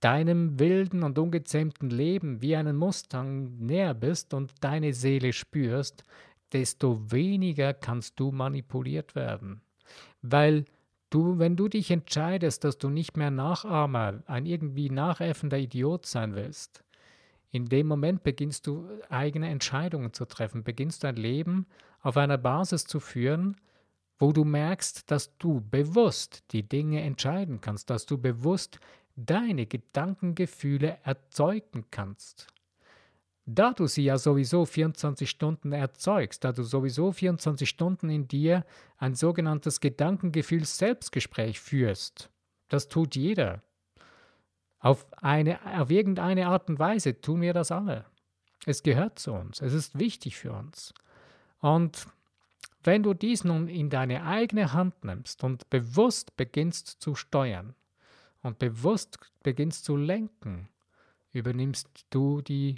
deinem 0.00 0.59
wilden 0.59 1.02
und 1.02 1.19
ungezähmten 1.19 1.88
Leben 1.88 2.43
wie 2.43 2.55
einen 2.55 2.76
Mustang 2.76 3.57
näher 3.57 3.95
bist 3.95 4.35
und 4.35 4.52
deine 4.61 4.93
Seele 4.93 5.33
spürst, 5.33 6.05
desto 6.52 7.11
weniger 7.11 7.73
kannst 7.73 8.21
du 8.21 8.31
manipuliert 8.31 9.14
werden. 9.14 9.62
Weil 10.21 10.66
du, 11.09 11.38
wenn 11.38 11.57
du 11.57 11.69
dich 11.69 11.90
entscheidest, 11.90 12.62
dass 12.64 12.76
du 12.76 12.90
nicht 12.90 13.16
mehr 13.16 13.31
Nachahmer, 13.31 14.23
ein 14.26 14.45
irgendwie 14.45 14.90
nachäffender 14.90 15.59
Idiot 15.59 16.05
sein 16.05 16.35
willst, 16.35 16.85
in 17.50 17.67
dem 17.67 17.87
Moment 17.87 18.23
beginnst 18.23 18.67
du 18.67 18.88
eigene 19.09 19.49
Entscheidungen 19.49 20.12
zu 20.12 20.25
treffen, 20.26 20.65
beginnst 20.65 21.05
dein 21.05 21.17
Leben 21.17 21.67
auf 22.00 22.17
einer 22.17 22.38
Basis 22.38 22.85
zu 22.85 23.00
führen, 23.00 23.57
wo 24.19 24.33
du 24.33 24.45
merkst, 24.45 25.11
dass 25.11 25.37
du 25.38 25.61
bewusst 25.61 26.45
die 26.53 26.69
Dinge 26.69 27.03
entscheiden 27.03 27.61
kannst, 27.61 27.91
dass 27.91 28.07
du 28.07 28.19
bewusst 28.19 28.81
deine 29.17 29.67
Gedankengefühle 29.67 30.99
erzeugen 31.03 31.87
kannst. 31.91 32.49
da 33.49 33.73
du 33.73 33.87
sie 33.87 34.03
ja 34.05 34.19
sowieso 34.19 34.67
24 34.67 35.31
Stunden 35.31 35.73
erzeugst, 35.73 36.43
da 36.43 36.53
du 36.53 36.65
sowieso 36.65 37.12
24 37.12 37.69
Stunden 37.69 38.11
in 38.11 38.26
dir 38.26 38.65
ein 38.99 39.15
sogenanntes 39.15 39.81
Gedankengefühl-Selbstgespräch 39.81 41.61
führst. 41.61 42.29
Das 42.69 42.88
tut 42.88 43.15
jeder. 43.15 43.62
Auf, 44.78 45.06
eine, 45.23 45.59
auf 45.80 45.90
irgendeine 45.90 46.49
Art 46.49 46.68
und 46.68 46.78
Weise 46.78 47.21
tun 47.21 47.40
wir 47.40 47.54
das 47.54 47.73
alle. 47.73 48.04
Es 48.66 48.83
gehört 48.83 49.18
zu 49.18 49.33
uns. 49.33 49.61
Es 49.61 49.73
ist 49.73 49.99
wichtig 49.99 50.37
für 50.37 50.52
uns. 50.52 50.92
Und 51.61 52.06
wenn 52.83 53.02
du 53.02 53.14
dies 53.14 53.45
nun 53.45 53.68
in 53.68 53.90
deine 53.90 54.25
eigene 54.25 54.73
Hand 54.73 55.04
nimmst 55.04 55.42
und 55.42 55.68
bewusst 55.71 56.37
beginnst 56.37 57.00
zu 57.00 57.14
steuern 57.14 57.75
und 58.42 58.59
bewusst 58.59 59.18
beginnst 59.42 59.85
zu 59.85 59.97
lenken, 59.97 60.68
übernimmst 61.33 62.06
du 62.11 62.42
die, 62.42 62.76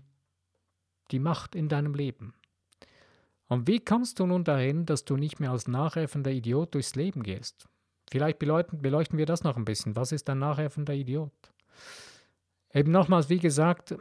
die 1.11 1.19
Macht 1.19 1.55
in 1.55 1.69
deinem 1.69 1.95
Leben. 1.95 2.35
Und 3.49 3.67
wie 3.67 3.81
kommst 3.81 4.19
du 4.19 4.27
nun 4.27 4.45
dahin, 4.45 4.87
dass 4.87 5.05
du 5.05 5.17
nicht 5.17 5.41
mehr 5.41 5.51
als 5.51 5.69
nachäffender 5.69 6.31
Idiot 6.31 6.75
durchs 6.75 6.95
Leben 6.95 7.23
gehst? 7.23 7.67
Vielleicht 8.11 8.39
beleuchten, 8.39 8.81
beleuchten 8.81 9.19
wir 9.19 9.27
das 9.27 9.43
noch 9.43 9.57
ein 9.57 9.65
bisschen. 9.65 9.97
Was 9.97 10.13
ist 10.13 10.29
ein 10.31 10.39
nachäffender 10.39 10.95
Idiot? 10.95 11.33
Eben 12.73 12.93
nochmals, 12.93 13.29
wie 13.29 13.39
gesagt, 13.39 13.95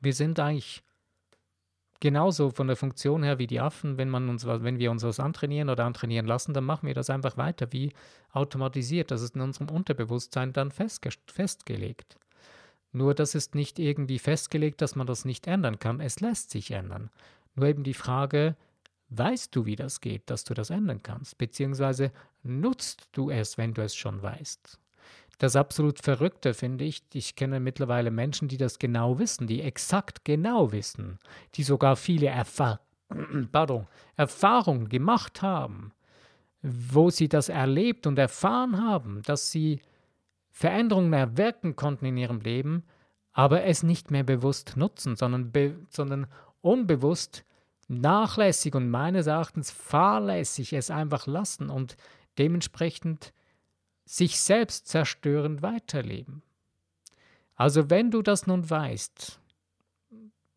wir 0.00 0.12
sind 0.12 0.38
eigentlich 0.38 0.82
genauso 2.00 2.50
von 2.50 2.66
der 2.66 2.76
Funktion 2.76 3.22
her 3.22 3.38
wie 3.38 3.46
die 3.46 3.60
Affen. 3.60 3.98
Wenn, 3.98 4.08
man 4.08 4.28
uns, 4.28 4.46
wenn 4.46 4.78
wir 4.78 4.90
uns 4.90 5.02
was 5.02 5.20
antrainieren 5.20 5.68
oder 5.68 5.84
antrainieren 5.84 6.26
lassen, 6.26 6.54
dann 6.54 6.64
machen 6.64 6.86
wir 6.86 6.94
das 6.94 7.10
einfach 7.10 7.36
weiter 7.36 7.72
wie 7.72 7.92
automatisiert. 8.32 9.10
Das 9.10 9.22
ist 9.22 9.34
in 9.34 9.40
unserem 9.40 9.68
Unterbewusstsein 9.68 10.52
dann 10.52 10.70
festge 10.70 11.10
festgelegt. 11.26 12.16
Nur 12.92 13.14
das 13.14 13.34
ist 13.34 13.54
nicht 13.54 13.78
irgendwie 13.78 14.18
festgelegt, 14.18 14.80
dass 14.80 14.96
man 14.96 15.06
das 15.06 15.24
nicht 15.24 15.46
ändern 15.46 15.78
kann. 15.78 16.00
Es 16.00 16.20
lässt 16.20 16.50
sich 16.50 16.70
ändern. 16.70 17.10
Nur 17.54 17.66
eben 17.66 17.82
die 17.82 17.94
Frage, 17.94 18.56
weißt 19.08 19.54
du, 19.54 19.66
wie 19.66 19.76
das 19.76 20.00
geht, 20.00 20.30
dass 20.30 20.44
du 20.44 20.54
das 20.54 20.70
ändern 20.70 21.02
kannst? 21.02 21.38
Beziehungsweise 21.38 22.12
nutzt 22.42 23.08
du 23.12 23.30
es, 23.30 23.58
wenn 23.58 23.74
du 23.74 23.82
es 23.82 23.94
schon 23.94 24.22
weißt? 24.22 24.78
Das 25.38 25.54
absolut 25.54 26.00
Verrückte 26.00 26.54
finde 26.54 26.84
ich, 26.84 27.02
ich 27.12 27.36
kenne 27.36 27.60
mittlerweile 27.60 28.10
Menschen, 28.10 28.48
die 28.48 28.56
das 28.56 28.78
genau 28.78 29.18
wissen, 29.18 29.46
die 29.46 29.60
exakt 29.60 30.24
genau 30.24 30.72
wissen, 30.72 31.18
die 31.54 31.62
sogar 31.62 31.96
viele 31.96 32.28
Erfa 32.28 32.80
Pardon, 33.52 33.86
Erfahrungen 34.16 34.88
gemacht 34.88 35.42
haben, 35.42 35.92
wo 36.62 37.10
sie 37.10 37.28
das 37.28 37.48
erlebt 37.48 38.06
und 38.06 38.18
erfahren 38.18 38.82
haben, 38.82 39.22
dass 39.22 39.50
sie 39.50 39.80
Veränderungen 40.50 41.12
erwirken 41.12 41.76
konnten 41.76 42.06
in 42.06 42.16
ihrem 42.16 42.40
Leben, 42.40 42.84
aber 43.32 43.64
es 43.64 43.82
nicht 43.82 44.10
mehr 44.10 44.24
bewusst 44.24 44.76
nutzen, 44.76 45.16
sondern, 45.16 45.52
be 45.52 45.76
sondern 45.90 46.26
unbewusst 46.62 47.44
nachlässig 47.88 48.74
und 48.74 48.90
meines 48.90 49.26
Erachtens 49.26 49.70
fahrlässig 49.70 50.72
es 50.72 50.90
einfach 50.90 51.26
lassen 51.26 51.68
und 51.68 51.96
dementsprechend 52.38 53.32
sich 54.06 54.40
selbst 54.40 54.86
zerstörend 54.88 55.60
weiterleben. 55.62 56.42
Also 57.56 57.90
wenn 57.90 58.10
du 58.10 58.22
das 58.22 58.46
nun 58.46 58.68
weißt, 58.68 59.40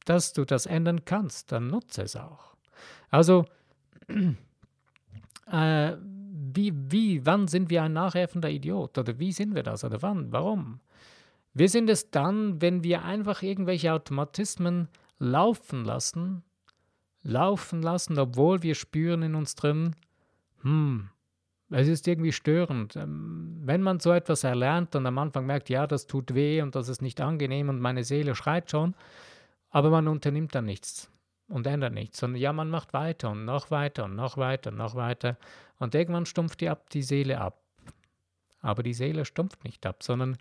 dass 0.05 0.33
du 0.33 0.45
das 0.45 0.65
ändern 0.65 1.03
kannst, 1.03 1.51
dann 1.51 1.67
nutze 1.67 2.03
es 2.03 2.15
auch. 2.15 2.55
Also 3.09 3.45
äh, 5.51 5.95
wie, 6.01 6.73
wie, 6.73 7.25
wann 7.25 7.47
sind 7.47 7.69
wir 7.69 7.83
ein 7.83 7.93
nachäffender 7.93 8.49
Idiot? 8.49 8.97
Oder 8.97 9.19
wie 9.19 9.31
sind 9.31 9.55
wir 9.55 9.63
das? 9.63 9.83
Oder 9.83 10.01
wann? 10.01 10.31
Warum? 10.31 10.79
Wir 11.53 11.69
sind 11.69 11.89
es 11.89 12.11
dann, 12.11 12.61
wenn 12.61 12.83
wir 12.83 13.03
einfach 13.03 13.41
irgendwelche 13.41 13.93
Automatismen 13.93 14.87
laufen 15.17 15.83
lassen, 15.83 16.43
laufen 17.23 17.81
lassen, 17.81 18.17
obwohl 18.19 18.61
wir 18.63 18.75
spüren 18.75 19.23
in 19.23 19.35
uns 19.35 19.55
drin, 19.55 19.95
hm, 20.61 21.09
es 21.69 21.87
ist 21.87 22.07
irgendwie 22.07 22.31
störend. 22.31 22.95
Ähm, 22.95 23.59
wenn 23.63 23.81
man 23.81 23.99
so 23.99 24.11
etwas 24.11 24.43
erlernt 24.43 24.95
und 24.95 25.05
am 25.05 25.17
Anfang 25.17 25.45
merkt, 25.45 25.69
ja, 25.69 25.87
das 25.87 26.07
tut 26.07 26.33
weh 26.33 26.61
und 26.61 26.75
das 26.75 26.89
ist 26.89 27.01
nicht 27.01 27.21
angenehm 27.21 27.69
und 27.69 27.79
meine 27.79 28.03
Seele 28.03 28.35
schreit 28.35 28.71
schon, 28.71 28.95
aber 29.69 29.89
man 29.89 30.07
unternimmt 30.07 30.55
dann 30.55 30.65
nichts 30.65 31.11
und 31.47 31.67
ändert 31.67 31.93
nichts, 31.93 32.19
sondern 32.19 32.41
ja, 32.41 32.53
man 32.53 32.69
macht 32.69 32.93
weiter 32.93 33.31
und 33.31 33.45
noch 33.45 33.71
weiter 33.71 34.05
und 34.05 34.15
noch 34.15 34.37
weiter 34.37 34.71
und 34.71 34.77
noch 34.77 34.95
weiter 34.95 35.37
und 35.77 35.95
irgendwann 35.95 36.25
stumpft 36.25 36.61
die, 36.61 36.69
ab, 36.69 36.89
die 36.89 37.03
Seele 37.03 37.39
ab. 37.39 37.61
Aber 38.61 38.83
die 38.83 38.93
Seele 38.93 39.25
stumpft 39.25 39.63
nicht 39.63 39.85
ab, 39.85 40.03
sondern 40.03 40.37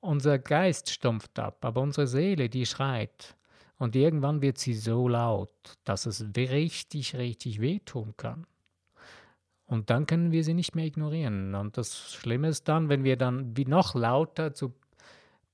unser 0.00 0.38
Geist 0.38 0.90
stumpft 0.90 1.38
ab, 1.38 1.64
aber 1.64 1.80
unsere 1.80 2.06
Seele, 2.06 2.48
die 2.48 2.66
schreit. 2.66 3.36
Und 3.78 3.94
irgendwann 3.96 4.42
wird 4.42 4.58
sie 4.58 4.74
so 4.74 5.08
laut, 5.08 5.50
dass 5.84 6.06
es 6.06 6.24
richtig, 6.36 7.16
richtig 7.16 7.60
wehtun 7.60 8.14
kann. 8.16 8.46
Und 9.72 9.88
dann 9.88 10.06
können 10.06 10.32
wir 10.32 10.44
sie 10.44 10.52
nicht 10.52 10.74
mehr 10.76 10.84
ignorieren. 10.84 11.54
Und 11.54 11.78
das 11.78 12.12
Schlimme 12.12 12.48
ist 12.48 12.68
dann, 12.68 12.90
wenn 12.90 13.04
wir 13.04 13.16
dann 13.16 13.56
wie 13.56 13.64
noch 13.64 13.94
lauter 13.94 14.52
zu 14.52 14.74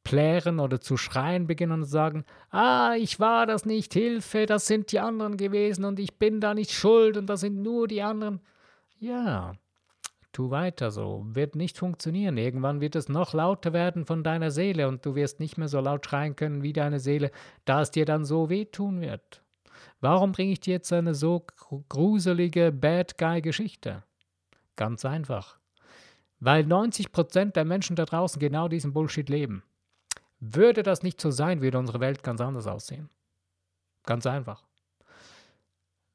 plären 0.03 0.59
oder 0.59 0.81
zu 0.81 0.97
schreien 0.97 1.47
beginnen 1.47 1.83
und 1.83 1.85
sagen, 1.85 2.25
ah, 2.51 2.95
ich 2.99 3.21
war 3.21 3.47
das 3.47 3.65
nicht, 3.65 3.93
Hilfe, 3.93 4.47
das 4.47 4.67
sind 4.67 4.91
die 4.91 4.99
anderen 4.99 5.37
gewesen 5.37 5.85
und 5.85 6.01
ich 6.01 6.15
bin 6.15 6.41
da 6.41 6.55
nicht 6.55 6.73
schuld 6.73 7.17
und 7.17 7.27
das 7.27 7.41
sind 7.41 7.63
nur 7.63 7.87
die 7.87 8.03
anderen. 8.03 8.41
Ja, 8.99 9.53
tu 10.33 10.51
weiter 10.51 10.91
so, 10.91 11.25
wird 11.29 11.55
nicht 11.55 11.79
funktionieren. 11.79 12.39
Irgendwann 12.39 12.81
wird 12.81 12.97
es 12.97 13.09
noch 13.09 13.35
lauter 13.35 13.73
werden 13.73 14.05
von 14.05 14.25
deiner 14.25 14.51
Seele 14.51 14.89
und 14.89 15.07
du 15.07 15.15
wirst 15.15 15.39
nicht 15.39 15.59
mehr 15.59 15.69
so 15.69 15.79
laut 15.79 16.07
schreien 16.07 16.35
können 16.35 16.63
wie 16.65 16.73
deine 16.73 16.99
Seele, 16.99 17.31
da 17.67 17.83
es 17.83 17.93
dir 17.93 18.05
dann 18.05 18.25
so 18.25 18.51
wehtun 18.51 19.01
wird. 19.01 19.43
Warum 20.01 20.33
bringe 20.33 20.53
ich 20.53 20.61
dir 20.61 20.75
jetzt 20.75 20.93
eine 20.93 21.15
so 21.15 21.45
gruselige 21.89 22.71
Bad 22.73 23.19
Guy-Geschichte? 23.19 24.05
Ganz 24.77 25.05
einfach. 25.05 25.59
Weil 26.41 26.65
90% 26.65 27.53
der 27.53 27.65
Menschen 27.65 27.97
da 27.97 28.05
draußen 28.05 28.39
genau 28.39 28.69
diesen 28.69 28.93
Bullshit 28.93 29.29
leben. 29.29 29.65
Würde 30.39 30.85
das 30.85 31.03
nicht 31.03 31.21
so 31.21 31.33
sein, 31.33 31.61
würde 31.61 31.79
unsere 31.79 31.99
Welt 31.99 32.23
ganz 32.23 32.41
anders 32.41 32.69
aussehen. 32.69 33.09
Ganz 34.05 34.25
einfach. 34.25 34.65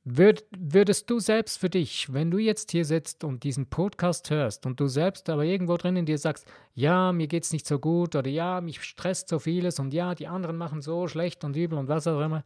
Würd, 0.06 0.46
würdest 0.58 1.10
du 1.10 1.20
selbst 1.20 1.60
für 1.60 1.70
dich, 1.70 2.12
wenn 2.12 2.30
du 2.30 2.38
jetzt 2.38 2.72
hier 2.72 2.84
sitzt 2.84 3.24
und 3.24 3.44
diesen 3.44 3.68
Podcast 3.68 4.30
hörst 4.30 4.66
und 4.66 4.80
du 4.80 4.88
selbst 4.88 5.30
aber 5.30 5.46
irgendwo 5.46 5.78
drin 5.78 5.96
in 5.96 6.06
dir 6.06 6.18
sagst, 6.18 6.46
ja, 6.74 7.14
mir 7.14 7.28
geht 7.28 7.44
es 7.44 7.54
nicht 7.54 7.66
so 7.66 7.80
gut 7.80 8.16
oder 8.16 8.30
ja, 8.30 8.60
mich 8.60 8.84
stresst 8.84 9.30
so 9.30 9.40
vieles 9.40 9.80
und 9.80 9.94
ja, 9.94 10.14
die 10.14 10.28
anderen 10.28 10.58
machen 10.58 10.82
so 10.82 11.08
schlecht 11.08 11.46
und 11.46 11.56
übel 11.56 11.78
und 11.78 11.88
was 11.88 12.08
auch 12.08 12.20
immer. 12.20 12.44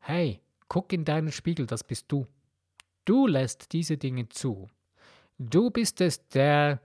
Hey, 0.00 0.40
guck 0.68 0.92
in 0.92 1.04
deinen 1.04 1.32
Spiegel, 1.32 1.66
das 1.66 1.84
bist 1.84 2.10
du. 2.12 2.26
Du 3.04 3.26
lässt 3.26 3.72
diese 3.72 3.96
Dinge 3.96 4.28
zu. 4.28 4.68
Du 5.38 5.70
bist 5.70 6.00
es, 6.00 6.28
der 6.28 6.80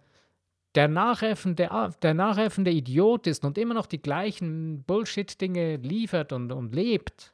der 0.75 0.87
nachäffende, 0.87 1.69
der 2.01 2.13
nachäffende 2.13 2.71
Idiot 2.71 3.27
ist 3.27 3.45
und 3.45 3.57
immer 3.57 3.73
noch 3.73 3.85
die 3.85 4.01
gleichen 4.01 4.83
Bullshit-Dinge 4.83 5.77
liefert 5.77 6.33
und, 6.33 6.51
und 6.51 6.73
lebt, 6.73 7.33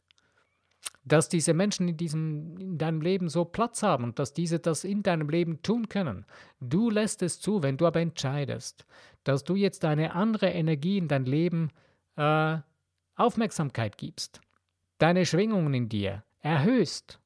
dass 1.05 1.29
diese 1.29 1.53
Menschen 1.53 1.87
in, 1.87 1.97
diesem, 1.97 2.57
in 2.57 2.77
deinem 2.77 3.01
Leben 3.01 3.29
so 3.29 3.45
Platz 3.45 3.81
haben 3.81 4.03
und 4.03 4.19
dass 4.19 4.33
diese 4.33 4.59
das 4.59 4.83
in 4.83 5.03
deinem 5.03 5.29
Leben 5.29 5.61
tun 5.61 5.87
können. 5.87 6.25
Du 6.59 6.89
lässt 6.89 7.21
es 7.21 7.39
zu, 7.39 7.63
wenn 7.63 7.77
du 7.77 7.87
aber 7.87 8.01
entscheidest, 8.01 8.85
dass 9.23 9.43
du 9.43 9.55
jetzt 9.55 9.85
eine 9.85 10.13
andere 10.15 10.49
Energie 10.49 10.97
in 10.97 11.07
dein 11.07 11.25
Leben 11.25 11.69
äh, 12.17 12.57
Aufmerksamkeit 13.15 13.97
gibst, 13.97 14.41
deine 14.97 15.25
Schwingungen 15.25 15.73
in 15.73 15.89
dir 15.89 16.23
erhöhst 16.41 17.19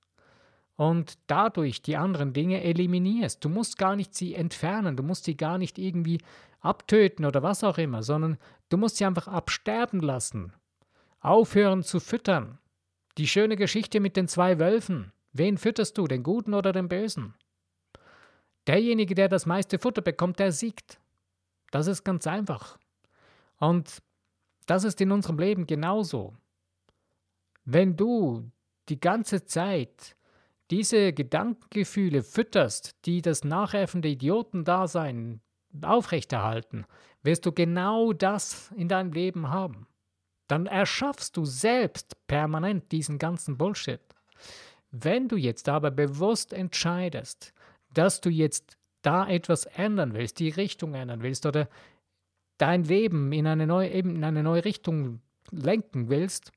und 0.75 1.17
dadurch 1.27 1.82
die 1.82 1.98
anderen 1.98 2.34
Dinge 2.34 2.63
eliminierst. 2.63 3.43
Du 3.43 3.50
musst 3.50 3.77
gar 3.77 3.96
nicht 3.96 4.15
sie 4.15 4.34
entfernen, 4.34 4.98
du 4.98 5.03
musst 5.03 5.25
sie 5.25 5.38
gar 5.38 5.58
nicht 5.58 5.77
irgendwie 5.77 6.20
abtöten 6.62 7.25
oder 7.25 7.43
was 7.43 7.63
auch 7.63 7.77
immer, 7.77 8.03
sondern 8.03 8.38
du 8.70 8.77
musst 8.77 8.98
sie 8.98 9.05
einfach 9.05 9.27
absterben 9.27 10.00
lassen. 10.00 10.53
Aufhören 11.20 11.84
zu 11.84 12.00
füttern. 12.00 12.60
Die 13.17 13.27
schöne 13.27 13.55
Geschichte 13.55 14.00
mit 14.00 14.17
den 14.17 14.27
zwei 14.27 14.60
Wölfen. 14.60 15.13
Wen 15.32 15.58
fütterst 15.58 15.98
du, 15.98 16.08
den 16.08 16.24
Guten 16.24 16.53
oder 16.53 16.72
den 16.74 16.89
Bösen? 16.89 17.36
Derjenige, 18.67 19.13
der 19.13 19.29
das 19.29 19.46
meiste 19.46 19.77
Futter 19.77 20.01
bekommt, 20.01 20.39
der 20.39 20.51
siegt. 20.51 21.00
Das 21.72 21.88
ist 21.88 22.03
ganz 22.03 22.27
einfach. 22.27 22.77
Und 23.58 24.01
das 24.65 24.84
ist 24.84 25.01
in 25.01 25.12
unserem 25.12 25.38
Leben 25.38 25.67
genauso. 25.67 26.36
Wenn 27.65 27.96
du 27.96 28.51
die 28.90 29.00
ganze 29.00 29.46
Zeit 29.46 30.16
diese 30.72 31.13
Gedankengefühle 31.13 32.24
fütterst, 32.24 32.96
die 33.06 33.22
das 33.22 33.44
nachäffende 33.44 34.10
Idiotendasein 34.10 35.42
aufrechterhalten, 35.82 36.86
wirst 37.22 37.46
du 37.46 37.52
genau 37.52 38.13
das 38.13 38.72
in 38.75 38.88
deinem 38.88 39.12
Leben 39.12 39.50
haben. 39.50 39.88
Dann 40.48 40.66
erschaffst 40.66 41.38
du 41.38 41.46
selbst 41.46 42.16
permanent 42.28 42.92
diesen 42.92 43.18
ganzen 43.18 43.58
Bullshit. 43.58 44.02
Wenn 44.92 45.28
du 45.28 45.38
jetzt 45.38 45.70
aber 45.70 45.90
bewusst 45.92 46.54
entscheidest, 46.54 47.54
dass 47.94 48.22
du 48.22 48.30
jetzt 48.30 48.78
da 49.02 49.28
etwas 49.28 49.66
ändern 49.66 50.13
willst, 50.13 50.40
die 50.40 50.50
Richtung 50.50 50.94
ändern 50.94 51.22
willst 51.22 51.46
oder 51.46 51.68
dein 52.58 52.84
Leben 52.84 53.32
in 53.32 53.48
eine 53.48 53.68
neue, 53.68 53.90
eben 53.90 54.16
in 54.16 54.24
eine 54.24 54.44
neue 54.44 54.66
Richtung 54.66 55.22
lenken 55.52 56.10
willst, 56.10 56.52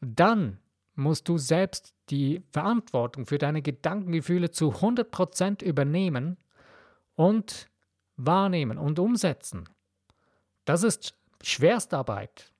dann 0.00 0.58
musst 0.94 1.28
du 1.28 1.38
selbst 1.38 1.94
die 2.10 2.42
Verantwortung 2.50 3.26
für 3.26 3.38
deine 3.38 3.62
Gedankengefühle 3.62 4.50
zu 4.50 4.70
100% 4.72 5.64
übernehmen 5.64 6.36
und 7.16 7.68
wahrnehmen 8.16 8.78
und 8.78 8.98
umsetzen. 8.98 9.68
Das 10.64 10.82
ist 10.82 11.14
Schwerstarbeit. 11.42 12.52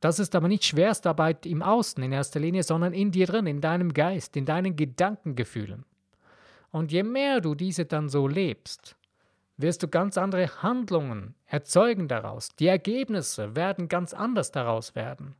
Das 0.00 0.18
ist 0.18 0.34
aber 0.34 0.48
nicht 0.48 0.64
Schwerstarbeit 0.64 1.44
im 1.44 1.62
Außen 1.62 2.02
in 2.02 2.12
erster 2.12 2.40
Linie, 2.40 2.62
sondern 2.62 2.94
in 2.94 3.10
dir 3.12 3.26
drin, 3.26 3.46
in 3.46 3.60
deinem 3.60 3.92
Geist, 3.92 4.36
in 4.36 4.46
deinen 4.46 4.74
Gedankengefühlen. 4.74 5.84
Und 6.70 6.92
je 6.92 7.02
mehr 7.02 7.40
du 7.40 7.54
diese 7.54 7.84
dann 7.84 8.08
so 8.08 8.26
lebst, 8.26 8.96
wirst 9.58 9.82
du 9.82 9.88
ganz 9.88 10.16
andere 10.16 10.62
Handlungen 10.62 11.34
erzeugen 11.46 12.08
daraus. 12.08 12.48
Die 12.56 12.66
Ergebnisse 12.66 13.54
werden 13.54 13.88
ganz 13.88 14.14
anders 14.14 14.52
daraus 14.52 14.94
werden. 14.94 15.34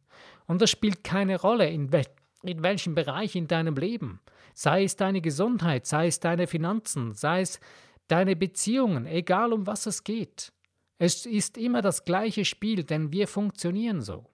Und 0.51 0.61
das 0.61 0.69
spielt 0.69 1.05
keine 1.05 1.41
Rolle, 1.41 1.71
in, 1.71 1.93
wel 1.93 2.07
in 2.43 2.65
welchem 2.65 2.97
Bereich 2.97 3.37
in 3.37 3.47
deinem 3.47 3.77
Leben. 3.77 4.21
Sei 4.53 4.83
es 4.83 4.97
deine 4.97 5.21
Gesundheit, 5.21 5.87
sei 5.87 6.09
es 6.09 6.19
deine 6.19 6.49
Finanzen, 6.49 7.13
sei 7.15 7.43
es 7.43 7.61
deine 8.09 8.35
Beziehungen, 8.35 9.07
egal 9.07 9.53
um 9.53 9.69
was 9.69 9.87
es 9.87 10.03
geht. 10.03 10.53
Es 10.99 11.25
ist 11.25 11.57
immer 11.57 11.83
das 11.83 12.05
gleiche 12.05 12.45
Spiel, 12.45 12.83
denn 12.83 13.13
wir 13.13 13.29
funktionieren 13.29 14.03
so. 14.03 14.27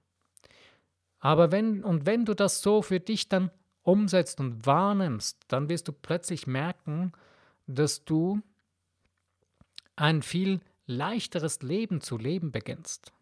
Aber 1.19 1.53
wenn 1.53 1.85
und 1.85 2.07
wenn 2.07 2.25
du 2.25 2.33
das 2.33 2.63
so 2.63 2.81
für 2.81 2.99
dich 2.99 3.29
dann 3.29 3.51
umsetzt 3.83 4.41
und 4.41 4.65
wahrnimmst, 4.65 5.37
dann 5.49 5.69
wirst 5.69 5.87
du 5.87 5.93
plötzlich 5.93 6.47
merken, 6.47 7.13
dass 7.67 8.07
du 8.07 8.41
ein 9.97 10.23
viel 10.23 10.61
leichteres 10.87 11.61
Leben 11.61 12.01
zu 12.01 12.17
leben 12.17 12.53
beginnst. 12.53 13.13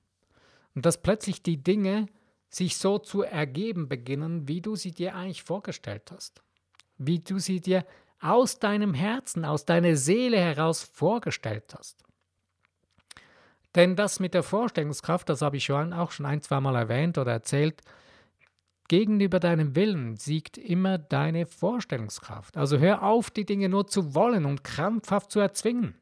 Und 0.77 0.87
dass 0.87 1.03
plötzlich 1.03 1.43
die 1.43 1.61
Dinge 1.61 2.07
sich 2.55 2.77
so 2.77 2.99
zu 2.99 3.23
ergeben 3.23 3.89
beginnen, 3.89 4.49
wie 4.49 4.61
du 4.61 4.77
sie 4.77 4.93
dir 4.93 5.15
eigentlich 5.15 5.43
vorgestellt 5.43 6.11
hast. 6.13 6.43
Wie 6.97 7.19
du 7.19 7.39
sie 7.39 7.61
dir 7.61 7.85
aus 8.21 8.59
deinem 8.59 8.95
Herzen, 8.95 9.45
aus 9.45 9.65
deiner 9.65 9.97
Seele 9.97 10.39
heraus 10.39 10.83
vorgestellt 10.83 11.75
hast. 11.77 12.05
Denn 13.75 13.97
das 13.97 14.21
mit 14.21 14.35
der 14.35 14.43
Vorstellungskraft, 14.43 15.29
das 15.29 15.43
habe 15.43 15.57
ich 15.57 15.65
schon 15.65 15.93
auch 15.93 16.13
schon 16.13 16.27
ein, 16.27 16.41
zwei 16.43 16.61
Mal 16.61 16.77
erwähnt 16.77 17.19
oder 17.19 17.33
erzählt, 17.33 17.83
gegenüber 18.89 19.41
deinem 19.41 19.75
Willen 19.75 20.17
siegt 20.17 20.57
immer 20.57 20.99
deine 20.99 21.47
Vorstellungskraft. 21.47 22.57
Also 22.57 22.79
hör 22.79 23.03
auf, 23.03 23.31
die 23.31 23.45
Dinge 23.45 23.69
nur 23.69 23.87
zu 23.87 24.15
wollen 24.15 24.45
und 24.45 24.63
krampfhaft 24.63 25.33
zu 25.33 25.41
erzwingen. 25.41 25.97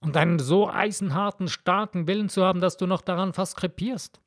Und 0.00 0.16
einen 0.16 0.38
so 0.38 0.68
eisenharten, 0.68 1.48
starken 1.48 2.06
Willen 2.06 2.28
zu 2.28 2.44
haben, 2.44 2.60
dass 2.60 2.76
du 2.76 2.86
noch 2.86 3.00
daran 3.00 3.32
fast 3.32 3.56
krepierst. 3.56 4.20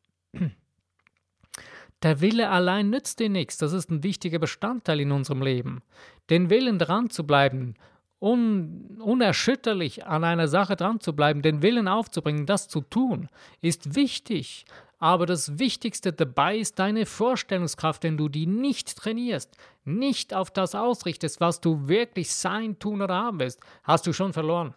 Der 2.02 2.22
Wille 2.22 2.50
allein 2.50 2.90
nützt 2.90 3.20
dir 3.20 3.30
nichts. 3.30 3.58
Das 3.58 3.74
ist 3.74 3.90
ein 3.90 4.04
wichtiger 4.04 4.40
Bestandteil 4.40 5.02
in 5.02 5.12
unserem 5.12 5.42
Leben. 5.42 5.82
Den 6.30 6.50
Willen 6.50 6.80
dran 6.80 7.10
zu 7.10 7.26
bleiben, 7.28 7.76
un, 8.20 9.00
unerschütterlich 9.02 10.06
an 10.06 10.24
einer 10.24 10.48
Sache 10.48 10.76
dran 10.76 11.00
zu 11.00 11.14
bleiben, 11.14 11.42
den 11.42 11.62
Willen 11.62 11.88
aufzubringen, 11.88 12.46
das 12.46 12.68
zu 12.68 12.82
tun, 12.82 13.30
ist 13.62 13.96
wichtig. 13.96 14.66
Aber 15.00 15.26
das 15.26 15.60
Wichtigste 15.60 16.12
dabei 16.12 16.58
ist 16.58 16.78
deine 16.78 17.06
Vorstellungskraft, 17.06 18.04
wenn 18.04 18.18
du 18.18 18.28
die 18.28 18.46
nicht 18.46 18.98
trainierst, 18.98 19.56
nicht 19.86 20.34
auf 20.34 20.52
das 20.52 20.76
ausrichtest, 20.76 21.40
was 21.40 21.62
du 21.62 21.88
wirklich 21.88 22.34
sein, 22.34 22.78
tun 22.80 23.02
oder 23.02 23.16
haben 23.16 23.40
willst, 23.40 23.62
hast 23.84 24.06
du 24.08 24.14
schon 24.14 24.34
verloren. 24.34 24.76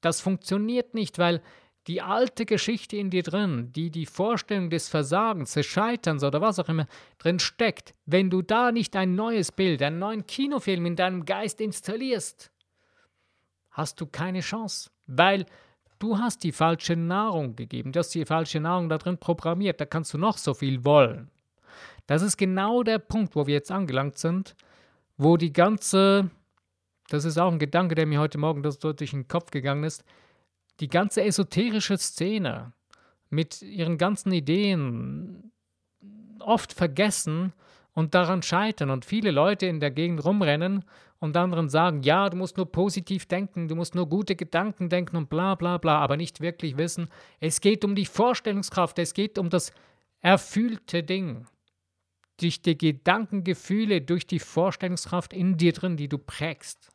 Das 0.00 0.20
funktioniert 0.20 0.94
nicht, 0.94 1.20
weil 1.20 1.40
die 1.86 2.00
alte 2.00 2.46
Geschichte 2.46 2.96
in 2.96 3.10
dir 3.10 3.22
drin, 3.22 3.72
die 3.72 3.90
die 3.90 4.06
Vorstellung 4.06 4.70
des 4.70 4.88
Versagens, 4.88 5.54
des 5.54 5.66
Scheiterns 5.66 6.22
oder 6.22 6.40
was 6.40 6.58
auch 6.58 6.68
immer 6.68 6.86
drin 7.18 7.38
steckt, 7.38 7.94
wenn 8.06 8.30
du 8.30 8.42
da 8.42 8.70
nicht 8.70 8.94
ein 8.94 9.14
neues 9.14 9.50
Bild, 9.50 9.82
einen 9.82 9.98
neuen 9.98 10.26
Kinofilm 10.26 10.86
in 10.86 10.96
deinem 10.96 11.24
Geist 11.24 11.60
installierst, 11.60 12.52
hast 13.70 14.00
du 14.00 14.06
keine 14.06 14.40
Chance, 14.40 14.90
weil 15.06 15.46
du 15.98 16.18
hast 16.18 16.44
die 16.44 16.52
falsche 16.52 16.94
Nahrung 16.94 17.56
gegeben, 17.56 17.92
du 17.92 17.98
hast 17.98 18.14
die 18.14 18.24
falsche 18.24 18.60
Nahrung 18.60 18.88
da 18.88 18.98
drin 18.98 19.18
programmiert, 19.18 19.80
da 19.80 19.84
kannst 19.84 20.14
du 20.14 20.18
noch 20.18 20.38
so 20.38 20.54
viel 20.54 20.84
wollen. 20.84 21.30
Das 22.06 22.22
ist 22.22 22.36
genau 22.36 22.82
der 22.82 22.98
Punkt, 22.98 23.34
wo 23.34 23.46
wir 23.46 23.54
jetzt 23.54 23.70
angelangt 23.70 24.18
sind, 24.18 24.54
wo 25.16 25.36
die 25.36 25.52
ganze, 25.52 26.30
das 27.08 27.24
ist 27.24 27.38
auch 27.38 27.50
ein 27.50 27.58
Gedanke, 27.58 27.94
der 27.94 28.06
mir 28.06 28.20
heute 28.20 28.38
Morgen 28.38 28.62
durch 28.62 28.78
den 28.78 29.28
Kopf 29.28 29.50
gegangen 29.50 29.84
ist, 29.84 30.04
die 30.80 30.88
ganze 30.88 31.22
esoterische 31.22 31.98
Szene 31.98 32.72
mit 33.30 33.62
ihren 33.62 33.98
ganzen 33.98 34.32
Ideen 34.32 35.52
oft 36.38 36.72
vergessen 36.72 37.52
und 37.94 38.14
daran 38.14 38.42
scheitern 38.42 38.90
und 38.90 39.04
viele 39.04 39.30
Leute 39.30 39.66
in 39.66 39.80
der 39.80 39.90
Gegend 39.90 40.24
rumrennen 40.24 40.84
und 41.18 41.36
anderen 41.36 41.68
sagen, 41.68 42.02
ja, 42.02 42.28
du 42.28 42.36
musst 42.36 42.56
nur 42.56 42.70
positiv 42.70 43.26
denken, 43.26 43.68
du 43.68 43.76
musst 43.76 43.94
nur 43.94 44.08
gute 44.08 44.34
Gedanken 44.34 44.88
denken 44.88 45.16
und 45.16 45.30
bla 45.30 45.54
bla 45.54 45.78
bla, 45.78 45.98
aber 45.98 46.16
nicht 46.16 46.40
wirklich 46.40 46.76
wissen, 46.76 47.08
es 47.38 47.60
geht 47.60 47.84
um 47.84 47.94
die 47.94 48.06
Vorstellungskraft, 48.06 48.98
es 48.98 49.14
geht 49.14 49.38
um 49.38 49.50
das 49.50 49.72
erfüllte 50.20 51.02
Ding. 51.02 51.46
Durch 52.40 52.62
die 52.62 52.76
Gedankengefühle, 52.76 54.00
durch 54.00 54.26
die 54.26 54.40
Vorstellungskraft 54.40 55.32
in 55.32 55.56
dir 55.58 55.72
drin, 55.72 55.96
die 55.96 56.08
du 56.08 56.18
prägst 56.18 56.91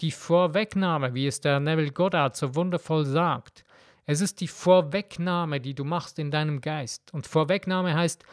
die 0.00 0.10
Vorwegnahme, 0.10 1.14
wie 1.14 1.26
es 1.26 1.40
der 1.40 1.60
Neville 1.60 1.92
Goddard 1.92 2.36
so 2.36 2.54
wundervoll 2.54 3.04
sagt. 3.04 3.64
Es 4.06 4.20
ist 4.20 4.40
die 4.40 4.48
Vorwegnahme, 4.48 5.60
die 5.60 5.74
du 5.74 5.84
machst 5.84 6.18
in 6.18 6.30
deinem 6.30 6.60
Geist. 6.60 7.12
Und 7.12 7.26
Vorwegnahme 7.26 7.94
heißt, 7.94 8.24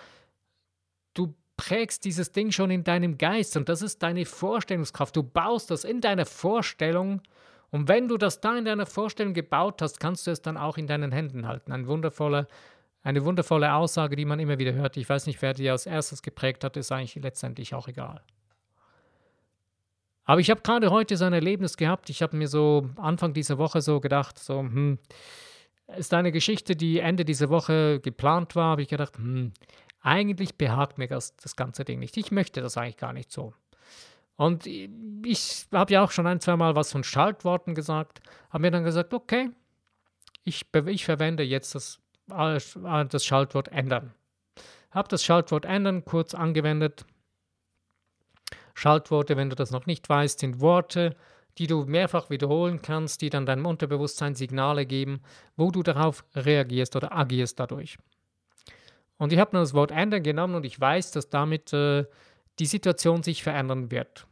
du 1.14 1.36
prägst 1.58 2.06
dieses 2.06 2.32
Ding 2.32 2.52
schon 2.52 2.72
in 2.72 2.84
deinem 2.84 3.18
Geist 3.18 3.58
und 3.58 3.70
das 3.70 3.82
ist 3.82 4.02
deine 4.02 4.26
Vorstellungskraft. 4.26 5.16
Du 5.16 5.24
baust 5.24 5.72
das 5.72 5.84
in 5.84 6.02
deiner 6.02 6.26
Vorstellung 6.26 7.22
und 7.70 7.88
wenn 7.88 8.08
du 8.08 8.18
das 8.18 8.40
da 8.40 8.58
in 8.58 8.66
deiner 8.66 8.86
Vorstellung 8.86 9.34
gebaut 9.34 9.82
hast, 9.82 10.00
kannst 10.00 10.26
du 10.26 10.32
es 10.32 10.42
dann 10.42 10.58
auch 10.58 10.78
in 10.78 10.88
deinen 10.88 11.12
Händen 11.12 11.48
halten. 11.48 11.72
Ein 11.72 11.88
wundervoller, 11.88 12.48
eine 13.04 13.26
wundervolle 13.26 13.74
Aussage, 13.74 14.16
die 14.16 14.26
man 14.26 14.40
immer 14.40 14.58
wieder 14.58 14.74
hört. 14.74 14.98
Ich 14.98 15.10
weiß 15.10 15.26
nicht, 15.26 15.42
wer 15.42 15.54
die 15.54 15.70
als 15.70 15.86
erstes 15.86 16.22
geprägt 16.22 16.64
hat, 16.64 16.78
ist 16.78 16.92
eigentlich 16.92 17.22
letztendlich 17.22 17.74
auch 17.74 17.88
egal. 17.88 18.22
Aber 20.28 20.42
ich 20.42 20.50
habe 20.50 20.62
gerade 20.62 20.92
heute 20.92 21.16
so 21.16 21.24
ein 21.24 21.32
Erlebnis 21.32 21.78
gehabt. 21.78 22.10
Ich 22.10 22.22
habe 22.22 22.36
mir 22.36 22.50
so 22.50 22.90
Anfang 22.98 23.34
dieser 23.34 23.58
Woche 23.58 23.82
so 23.82 24.02
gedacht, 24.02 24.38
so, 24.38 24.60
hm, 24.60 25.00
ist 25.96 26.14
eine 26.14 26.34
Geschichte, 26.34 26.76
die 26.76 27.00
Ende 27.00 27.24
dieser 27.24 27.48
Woche 27.50 28.02
geplant 28.02 28.54
war, 28.54 28.72
habe 28.72 28.82
ich 28.82 28.90
gedacht, 28.90 29.18
hm, 29.18 29.54
eigentlich 30.02 30.56
behagt 30.56 30.98
mir 30.98 31.08
das, 31.08 31.38
das 31.38 31.56
ganze 31.56 31.86
Ding 31.86 32.00
nicht. 32.00 32.18
Ich 32.18 32.30
möchte 32.32 32.62
das 32.62 32.78
eigentlich 32.78 32.98
gar 32.98 33.14
nicht 33.14 33.32
so. 33.32 33.54
Und 34.36 34.68
ich 34.68 35.66
habe 35.72 35.94
ja 35.94 36.04
auch 36.04 36.12
schon 36.12 36.28
ein, 36.28 36.42
zwei 36.42 36.58
Mal 36.58 36.76
was 36.76 36.92
von 36.92 37.06
Schaltworten 37.06 37.74
gesagt, 37.74 38.22
habe 38.50 38.64
mir 38.64 38.72
dann 38.72 38.84
gesagt, 38.84 39.14
okay, 39.14 39.50
ich, 40.44 40.66
ich 40.88 41.06
verwende 41.06 41.44
jetzt 41.44 41.74
das, 41.74 42.02
das 42.28 43.26
Schaltwort 43.26 43.70
ändern. 43.70 44.14
Habe 44.92 45.08
das 45.08 45.24
Schaltwort 45.24 45.64
ändern 45.64 46.04
kurz 46.04 46.36
angewendet, 46.36 47.06
Schaltworte, 48.78 49.38
wenn 49.38 49.50
du 49.50 49.56
das 49.56 49.72
noch 49.72 49.88
nicht 49.88 50.08
weißt, 50.08 50.38
sind 50.38 50.62
Worte, 50.62 51.16
die 51.58 51.66
du 51.66 51.86
mehrfach 51.86 52.30
wiederholen 52.30 52.80
kannst, 52.84 53.24
die 53.24 53.32
dann 53.32 53.48
deinem 53.48 53.66
Unterbewusstsein 53.66 54.36
Signale 54.36 54.86
geben, 54.86 55.22
wo 55.56 55.72
du 55.72 55.82
darauf 55.82 56.24
reagierst 56.36 56.96
oder 56.96 57.12
agierst 57.12 57.60
dadurch. 57.60 57.98
Und 59.18 59.34
ich 59.34 59.40
habe 59.40 59.56
nur 59.56 59.64
das 59.64 59.74
Wort 59.74 59.90
ändern 59.90 60.22
genommen 60.22 60.54
und 60.54 60.64
ich 60.64 60.80
weiß, 60.80 61.10
dass 61.10 61.32
damit 61.32 61.74
äh, 61.74 62.06
die 62.60 62.68
Situation 62.68 63.24
sich 63.24 63.42
verändern 63.42 63.90
wird. 63.90 64.28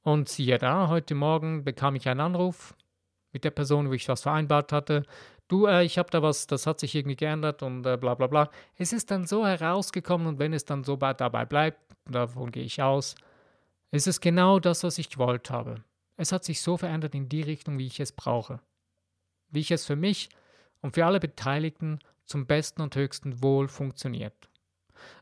Und 0.00 0.30
siehe 0.30 0.56
da, 0.56 0.88
heute 0.88 1.14
Morgen 1.14 1.62
bekam 1.62 1.96
ich 1.96 2.08
einen 2.08 2.20
Anruf 2.20 2.74
mit 3.32 3.44
der 3.44 3.50
Person, 3.50 3.90
wo 3.90 3.92
ich 3.92 4.08
was 4.08 4.22
vereinbart 4.22 4.72
hatte. 4.72 5.02
Du, 5.48 5.66
äh, 5.66 5.84
ich 5.84 5.98
habe 5.98 6.10
da 6.10 6.22
was, 6.22 6.46
das 6.46 6.66
hat 6.66 6.80
sich 6.80 6.94
irgendwie 6.94 7.16
geändert 7.16 7.62
und 7.62 7.84
äh, 7.86 7.96
bla 7.96 8.14
bla 8.14 8.26
bla. 8.26 8.50
Es 8.76 8.92
ist 8.92 9.10
dann 9.10 9.26
so 9.26 9.46
herausgekommen 9.46 10.26
und 10.26 10.38
wenn 10.38 10.52
es 10.52 10.64
dann 10.64 10.84
so 10.84 10.96
dabei 10.96 11.44
bleibt, 11.44 11.80
davon 12.06 12.50
gehe 12.50 12.64
ich 12.64 12.82
aus, 12.82 13.14
ist 13.90 14.06
es 14.06 14.20
genau 14.20 14.58
das, 14.58 14.82
was 14.84 14.98
ich 14.98 15.10
gewollt 15.10 15.50
habe. 15.50 15.84
Es 16.16 16.32
hat 16.32 16.44
sich 16.44 16.60
so 16.60 16.76
verändert 16.76 17.14
in 17.14 17.28
die 17.28 17.42
Richtung, 17.42 17.78
wie 17.78 17.86
ich 17.86 18.00
es 18.00 18.12
brauche. 18.12 18.60
Wie 19.50 19.60
ich 19.60 19.70
es 19.70 19.86
für 19.86 19.96
mich 19.96 20.28
und 20.80 20.94
für 20.94 21.04
alle 21.04 21.20
Beteiligten 21.20 21.98
zum 22.24 22.46
besten 22.46 22.82
und 22.82 22.96
höchsten 22.96 23.42
Wohl 23.42 23.68
funktioniert. 23.68 24.48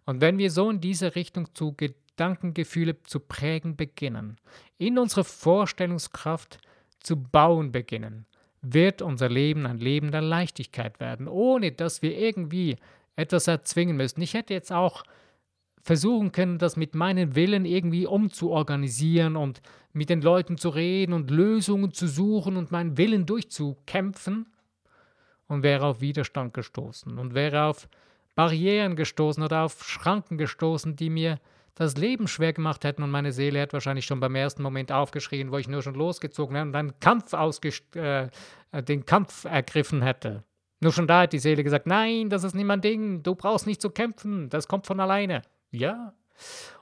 Und 0.04 0.20
wenn 0.20 0.38
wir 0.38 0.50
so 0.50 0.70
in 0.70 0.80
diese 0.80 1.14
Richtung 1.14 1.54
zu 1.54 1.74
Gedankengefühle 1.74 3.02
zu 3.02 3.20
prägen 3.20 3.76
beginnen, 3.76 4.38
in 4.78 4.98
unsere 4.98 5.24
Vorstellungskraft 5.24 6.58
zu 7.00 7.16
bauen 7.16 7.72
beginnen, 7.72 8.26
wird 8.62 9.02
unser 9.02 9.28
Leben 9.28 9.66
ein 9.66 9.78
Leben 9.78 10.12
der 10.12 10.22
Leichtigkeit 10.22 11.00
werden, 11.00 11.28
ohne 11.28 11.72
dass 11.72 12.00
wir 12.00 12.16
irgendwie 12.16 12.76
etwas 13.16 13.48
erzwingen 13.48 13.96
müssen. 13.96 14.22
Ich 14.22 14.34
hätte 14.34 14.54
jetzt 14.54 14.72
auch 14.72 15.02
versuchen 15.82 16.30
können, 16.30 16.58
das 16.58 16.76
mit 16.76 16.94
meinen 16.94 17.34
Willen 17.34 17.64
irgendwie 17.64 18.06
umzuorganisieren 18.06 19.36
und 19.36 19.60
mit 19.92 20.08
den 20.08 20.22
Leuten 20.22 20.56
zu 20.56 20.68
reden 20.70 21.12
und 21.12 21.30
Lösungen 21.30 21.92
zu 21.92 22.06
suchen 22.06 22.56
und 22.56 22.70
meinen 22.70 22.96
Willen 22.96 23.26
durchzukämpfen. 23.26 24.46
und 25.48 25.62
wäre 25.62 25.84
auf 25.84 26.00
Widerstand 26.00 26.54
gestoßen 26.54 27.18
und 27.18 27.34
wäre 27.34 27.64
auf 27.64 27.88
Barrieren 28.34 28.96
gestoßen 28.96 29.42
oder 29.42 29.64
auf 29.64 29.84
Schranken 29.84 30.38
gestoßen, 30.38 30.96
die 30.96 31.10
mir 31.10 31.38
das 31.74 31.96
Leben 31.96 32.28
schwer 32.28 32.52
gemacht 32.52 32.84
hätten 32.84 33.02
und 33.02 33.10
meine 33.10 33.32
Seele 33.32 33.58
hätte 33.58 33.74
wahrscheinlich 33.74 34.04
schon 34.04 34.20
beim 34.20 34.34
ersten 34.34 34.62
Moment 34.62 34.92
aufgeschrien, 34.92 35.50
wo 35.50 35.58
ich 35.58 35.68
nur 35.68 35.82
schon 35.82 35.94
losgezogen 35.94 36.56
hätte 36.56 36.68
und 36.68 36.76
einen 36.76 37.00
Kampf 37.00 37.32
äh, 37.94 38.28
den 38.82 39.06
Kampf 39.06 39.44
ergriffen 39.44 40.02
hätte. 40.02 40.44
Nur 40.80 40.92
schon 40.92 41.06
da 41.06 41.22
hat 41.22 41.32
die 41.32 41.38
Seele 41.38 41.62
gesagt, 41.62 41.86
nein, 41.86 42.28
das 42.28 42.44
ist 42.44 42.54
nicht 42.54 42.66
mein 42.66 42.80
Ding, 42.80 43.22
du 43.22 43.34
brauchst 43.34 43.66
nicht 43.66 43.80
zu 43.80 43.90
kämpfen, 43.90 44.48
das 44.50 44.68
kommt 44.68 44.86
von 44.86 45.00
alleine. 45.00 45.42
Ja, 45.70 46.12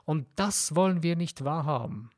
und 0.05 0.27
das 0.35 0.75
wollen 0.75 1.03
wir 1.03 1.15
nicht 1.15 1.43
wahrhaben. 1.43 2.09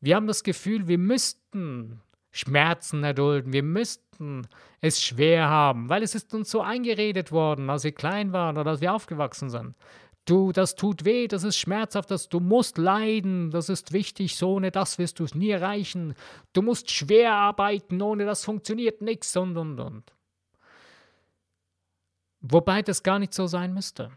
Wir 0.00 0.16
haben 0.16 0.26
das 0.26 0.42
Gefühl, 0.42 0.88
wir 0.88 0.98
müssten 0.98 2.00
Schmerzen 2.30 3.04
erdulden, 3.04 3.52
wir 3.52 3.62
müssten 3.62 4.46
es 4.80 5.00
schwer 5.00 5.48
haben, 5.48 5.88
weil 5.88 6.02
es 6.02 6.14
ist 6.14 6.34
uns 6.34 6.50
so 6.50 6.62
eingeredet 6.62 7.30
worden, 7.32 7.70
als 7.70 7.84
wir 7.84 7.92
klein 7.92 8.32
waren 8.32 8.58
oder 8.58 8.70
als 8.70 8.80
wir 8.80 8.92
aufgewachsen 8.92 9.50
sind. 9.50 9.76
Du, 10.26 10.52
das 10.52 10.74
tut 10.74 11.04
weh, 11.04 11.28
das 11.28 11.44
ist 11.44 11.58
schmerzhaft, 11.58 12.10
das, 12.10 12.30
du 12.30 12.40
musst 12.40 12.78
leiden, 12.78 13.50
das 13.50 13.68
ist 13.68 13.92
wichtig, 13.92 14.36
so 14.36 14.54
ohne 14.54 14.70
das 14.70 14.98
wirst 14.98 15.18
du 15.18 15.24
es 15.24 15.34
nie 15.34 15.50
erreichen. 15.50 16.14
Du 16.54 16.62
musst 16.62 16.90
schwer 16.90 17.34
arbeiten, 17.34 18.00
ohne 18.00 18.24
das 18.24 18.44
funktioniert 18.44 19.02
nichts 19.02 19.36
und 19.36 19.56
und 19.58 19.78
und. 19.78 20.12
Wobei 22.40 22.82
das 22.82 23.02
gar 23.02 23.18
nicht 23.18 23.34
so 23.34 23.46
sein 23.46 23.74
müsste. 23.74 24.12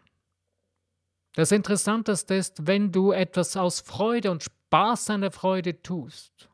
Das 1.34 1.52
Interessanteste 1.52 2.36
ist, 2.36 2.66
wenn 2.66 2.92
du 2.92 3.12
etwas 3.12 3.58
aus 3.58 3.82
Freude 3.82 4.32
und 4.32 4.44
Spaß 4.44 5.10
an 5.12 5.22
der 5.22 5.32
Freude 5.32 5.82
tust, 5.82 6.50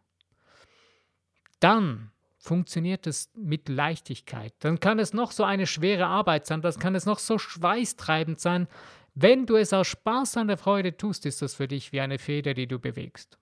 dann 1.59 2.11
funktioniert 2.37 3.07
es 3.07 3.31
mit 3.35 3.69
Leichtigkeit. 3.69 4.53
Dann 4.59 4.79
kann 4.79 4.99
es 4.99 5.13
noch 5.13 5.31
so 5.31 5.43
eine 5.45 5.65
schwere 5.65 6.07
Arbeit 6.07 6.45
sein, 6.45 6.61
das 6.61 6.79
kann 6.79 6.95
es 6.95 7.05
noch 7.05 7.19
so 7.19 7.37
schweißtreibend 7.37 8.39
sein, 8.39 8.67
wenn 9.15 9.45
du 9.45 9.55
es 9.55 9.73
aus 9.73 9.87
Spaß 9.87 10.37
an 10.37 10.47
der 10.47 10.57
Freude 10.57 10.97
tust, 10.97 11.25
ist 11.25 11.41
das 11.41 11.55
für 11.55 11.67
dich 11.67 11.91
wie 11.91 12.01
eine 12.01 12.17
Feder, 12.17 12.53
die 12.53 12.67
du 12.67 12.79
bewegst. 12.79 13.37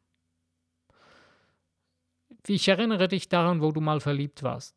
Ich 2.47 2.67
erinnere 2.67 3.07
dich 3.07 3.29
daran, 3.29 3.61
wo 3.61 3.71
du 3.71 3.81
mal 3.81 3.99
verliebt 3.99 4.43
warst. 4.43 4.75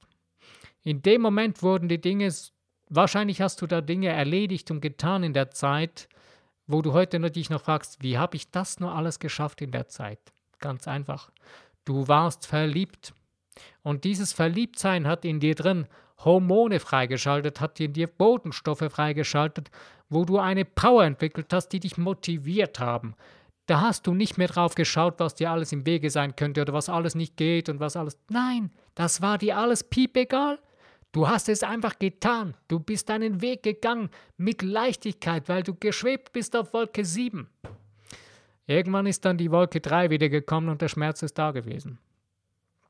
In 0.83 1.03
dem 1.03 1.23
Moment 1.23 1.63
wurden 1.63 1.89
die 1.89 2.01
Dinge, 2.01 2.33
wahrscheinlich 2.89 3.41
hast 3.41 3.63
du 3.63 3.67
da 3.67 3.81
Dinge 3.81 4.09
erledigt 4.09 4.71
und 4.71 4.81
getan 4.81 5.23
in 5.23 5.33
der 5.33 5.51
Zeit, 5.51 6.09
wo 6.67 6.83
du 6.83 6.93
heute 6.93 7.19
nur 7.19 7.31
dich 7.31 7.51
noch 7.51 7.63
fragst, 7.63 8.03
wie 8.03 8.19
habe 8.19 8.37
ich 8.37 8.51
das 8.51 8.81
nur 8.81 8.95
alles 8.95 9.19
geschafft 9.19 9.63
in 9.63 9.71
der 9.71 9.89
Zeit? 9.89 10.21
Ganz 10.59 10.87
einfach. 10.87 11.31
Du 11.85 12.09
warst 12.09 12.47
verliebt. 12.47 13.15
Und 13.83 14.05
dieses 14.05 14.33
Verliebtsein 14.33 15.07
hat 15.07 15.25
in 15.25 15.41
dir 15.41 15.55
drin 15.55 15.87
Hormone 16.19 16.81
freigeschaltet, 16.81 17.61
hat 17.61 17.81
in 17.81 17.93
dir 17.93 18.07
Botenstoffe 18.07 18.87
freigeschaltet, 18.91 19.71
wo 20.09 20.25
du 20.25 20.39
eine 20.39 20.65
Power 20.65 21.05
entwickelt 21.05 21.53
hast, 21.53 21.69
die 21.69 21.81
dich 21.81 21.99
motiviert 21.99 22.79
haben. 22.79 23.15
Da 23.67 23.81
hast 23.81 24.07
du 24.07 24.15
nicht 24.15 24.37
mehr 24.37 24.49
drauf 24.49 24.75
geschaut, 24.75 25.15
was 25.19 25.35
dir 25.35 25.51
alles 25.51 25.73
im 25.73 25.87
Wege 25.87 26.11
sein 26.11 26.37
könnte 26.37 26.61
oder 26.61 26.75
was 26.75 26.89
alles 26.89 27.15
nicht 27.15 27.37
geht 27.37 27.69
und 27.69 27.81
was 27.81 27.97
alles. 27.97 28.19
Nein, 28.29 28.71
das 28.95 29.23
war 29.23 29.39
dir 29.39 29.57
alles 29.57 29.85
piepegal. 29.85 30.59
Du 31.13 31.29
hast 31.29 31.49
es 31.49 31.63
einfach 31.63 31.99
getan. 31.99 32.55
Du 32.69 32.81
bist 32.81 33.09
deinen 33.09 33.41
Weg 33.41 33.63
gegangen 33.63 34.11
mit 34.37 34.63
Leichtigkeit, 34.63 35.49
weil 35.49 35.63
du 35.63 35.75
geschwebt 35.75 36.33
bist 36.33 36.57
auf 36.57 36.73
Wolke 36.73 37.05
7. 37.05 37.49
Irgendwann 38.67 39.07
ist 39.07 39.25
dann 39.25 39.39
die 39.39 39.51
Wolke 39.51 39.81
3 39.81 40.11
wieder 40.11 40.29
gekommen 40.29 40.69
und 40.69 40.83
der 40.83 40.89
Schmerz 40.89 41.23
ist 41.23 41.39
da 41.39 41.53
gewesen. 41.53 41.99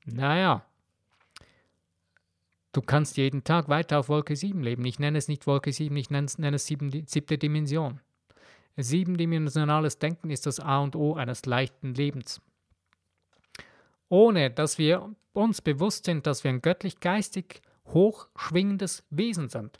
Naja, 0.07 0.65
Du 2.75 2.83
kannst 2.83 3.17
jeden 3.17 3.45
Tag 3.45 3.69
weiter 3.69 4.01
auf 4.01 4.09
Wolke 4.09 4.35
7 4.35 4.61
leben. 4.61 4.85
Ich 4.85 4.99
nenne 4.99 5.17
es 5.17 5.29
nicht 5.29 5.47
Wolke 5.47 5.73
7, 5.73 5.97
ich 5.97 6.11
nenne 6.11 6.27
es, 6.27 6.39
nenne 6.39 6.57
es 6.57 6.67
sieben, 6.67 6.91
siebte 7.07 7.39
Dimension. 7.39 8.01
Siebendimensionales 8.77 10.01
Denken 10.01 10.31
ist 10.31 10.45
das 10.47 10.59
A 10.59 10.81
und 10.81 10.97
O 10.97 11.15
eines 11.15 11.47
leichten 11.47 11.95
Lebens. 11.95 12.43
Ohne 14.09 14.51
dass 14.51 14.77
wir 14.77 15.09
uns 15.33 15.63
bewusst 15.63 16.07
sind, 16.07 16.27
dass 16.27 16.43
wir 16.43 16.51
ein 16.51 16.63
göttlich-geistig 16.63 17.63
hochschwingendes 17.87 19.05
Wesen 19.09 19.49
sind, 19.49 19.79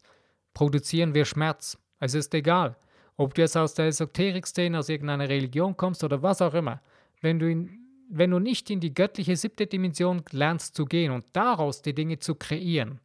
produzieren 0.55 1.15
wir 1.15 1.25
Schmerz. 1.25 1.77
Es 1.99 2.15
ist 2.15 2.33
egal, 2.33 2.77
ob 3.17 3.35
du 3.35 3.43
jetzt 3.43 3.57
aus 3.57 3.75
der 3.75 3.87
Esoterik-Szene, 3.87 4.79
aus 4.79 4.89
irgendeiner 4.89 5.29
Religion 5.29 5.77
kommst 5.77 6.05
oder 6.05 6.23
was 6.23 6.41
auch 6.41 6.55
immer. 6.55 6.81
Wenn 7.21 7.41
du 7.41 7.51
in 7.51 7.84
wenn 8.11 8.31
du 8.31 8.39
nicht 8.39 8.71
in 8.71 8.81
die 8.81 8.95
göttliche 8.95 9.37
siebte 9.37 9.67
Dimension 9.67 10.23
lernst 10.31 10.75
zu 10.75 10.85
gehen 10.85 11.13
und 11.13 11.25
daraus 11.33 11.83
die 11.83 11.95
Dinge 11.95 12.19
zu 12.19 12.35
kreieren, 12.35 13.01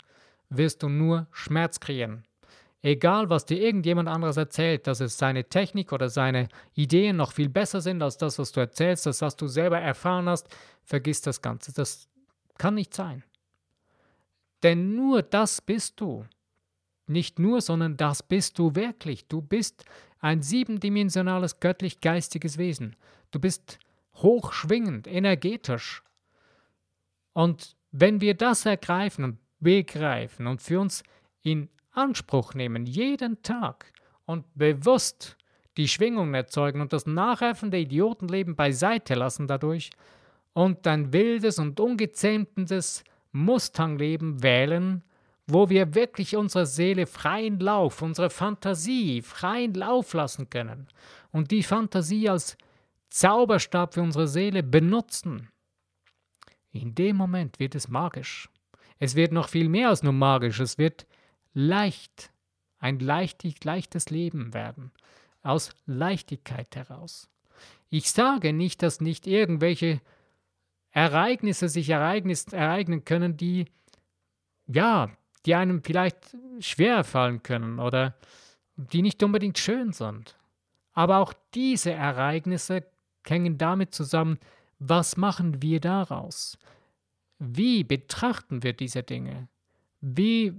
wirst 0.50 0.84
du 0.84 0.90
nur 0.90 1.28
Schmerz 1.32 1.80
kreieren. 1.80 2.24
Egal, 2.82 3.30
was 3.30 3.46
dir 3.46 3.60
irgendjemand 3.60 4.08
anderes 4.08 4.38
erzählt, 4.38 4.88
dass 4.88 5.02
es 5.02 5.18
seine 5.18 5.44
Technik 5.44 5.92
oder 5.92 6.10
seine 6.10 6.48
Ideen 6.76 7.18
noch 7.18 7.34
viel 7.34 7.50
besser 7.50 7.82
sind 7.82 8.02
als 8.02 8.18
das, 8.18 8.40
was 8.40 8.54
du 8.54 8.62
erzählst, 8.62 9.06
das, 9.06 9.22
was 9.22 9.36
du 9.36 9.48
selber 9.48 9.80
erfahren 9.80 10.30
hast, 10.30 10.48
vergiss 10.84 11.22
das 11.22 11.42
Ganze. 11.42 11.74
Das 11.74 12.08
kann 12.58 12.76
nicht 12.76 12.94
sein. 12.94 13.24
Denn 14.64 14.96
nur 14.96 15.24
das 15.24 15.62
bist 15.62 16.00
du. 16.00 16.26
Nicht 17.06 17.40
nur, 17.40 17.60
sondern 17.62 17.98
das 17.98 18.24
bist 18.24 18.58
du 18.60 18.76
wirklich. 18.76 19.28
Du 19.28 19.42
bist 19.42 19.84
ein 20.20 20.42
siebendimensionales 20.42 21.60
göttlich-geistiges 21.60 22.58
Wesen. 22.58 22.96
Du 23.32 23.40
bist 23.40 23.80
hochschwingend, 24.22 25.08
energetisch. 25.08 26.04
Und 27.34 27.76
wenn 27.92 28.22
wir 28.22 28.34
das 28.34 28.66
ergreifen 28.66 29.24
und 29.24 29.38
begreifen 29.60 30.48
und 30.48 30.62
für 30.62 30.80
uns 30.80 31.04
in 31.42 31.70
Anspruch 31.92 32.54
nehmen, 32.54 32.86
jeden 32.86 33.42
Tag 33.42 33.92
und 34.26 34.46
bewusst 34.56 35.38
die 35.78 35.88
Schwingungen 35.88 36.34
erzeugen 36.34 36.82
und 36.82 36.94
das 36.94 37.06
nachäffende 37.06 37.78
Idiotenleben 37.78 38.56
beiseite 38.56 39.16
lassen 39.16 39.48
dadurch 39.48 39.92
und 40.54 40.86
ein 40.88 41.14
wildes 41.14 41.60
und 41.60 41.80
ungezähmtes 41.80 43.04
Mustangleben 43.32 44.44
wählen, 44.44 45.04
wo 45.48 45.70
wir 45.70 45.96
wirklich 45.96 46.36
unserer 46.36 46.66
Seele 46.66 47.08
freien 47.08 47.60
Lauf, 47.60 48.02
unsere 48.02 48.30
Fantasie 48.30 49.22
freien 49.22 49.74
Lauf 49.74 50.14
lassen 50.14 50.50
können 50.50 50.88
und 51.32 51.52
die 51.52 51.64
Fantasie 51.64 52.30
als 52.30 52.58
Zauberstab 53.10 53.94
für 53.94 54.02
unsere 54.02 54.28
Seele 54.28 54.64
benutzen, 54.64 55.50
in 56.72 56.94
dem 56.94 57.16
Moment 57.16 57.60
wird 57.60 57.76
es 57.76 57.88
magisch. 57.88 58.50
Es 59.00 59.16
wird 59.16 59.32
noch 59.32 59.50
viel 59.50 59.70
mehr 59.70 59.90
als 59.90 60.04
nur 60.04 60.14
magisch, 60.14 60.60
es 60.60 60.78
wird 60.78 61.08
leicht, 61.54 62.32
ein 62.78 63.00
leichtig, 63.00 63.64
leichtes 63.64 64.10
Leben 64.10 64.54
werden, 64.54 64.92
aus 65.42 65.76
Leichtigkeit 65.86 66.76
heraus. 66.76 67.30
Ich 67.90 68.12
sage 68.12 68.54
nicht, 68.54 68.84
dass 68.84 69.02
nicht 69.02 69.26
irgendwelche 69.26 70.02
Ereignisse 70.92 71.70
sich 71.70 71.90
ereignen 71.90 73.06
können, 73.06 73.38
die, 73.38 73.66
ja, 74.68 75.10
die 75.46 75.56
einem 75.56 75.84
vielleicht 75.84 76.36
schwer 76.60 77.04
fallen 77.04 77.42
können 77.42 77.80
oder 77.80 78.16
die 78.76 79.02
nicht 79.02 79.24
unbedingt 79.24 79.58
schön 79.58 79.92
sind. 79.94 80.38
Aber 80.94 81.18
auch 81.18 81.34
diese 81.54 81.92
Ereignisse 81.92 82.86
hängen 83.26 83.58
damit 83.58 83.94
zusammen, 83.94 84.40
was 84.80 85.18
machen 85.18 85.62
wir 85.62 85.80
daraus? 85.80 86.58
Wie 87.40 87.84
betrachten 87.84 88.64
wir 88.64 88.74
diese 88.74 89.04
Dinge? 89.04 89.48
Wie, 90.02 90.54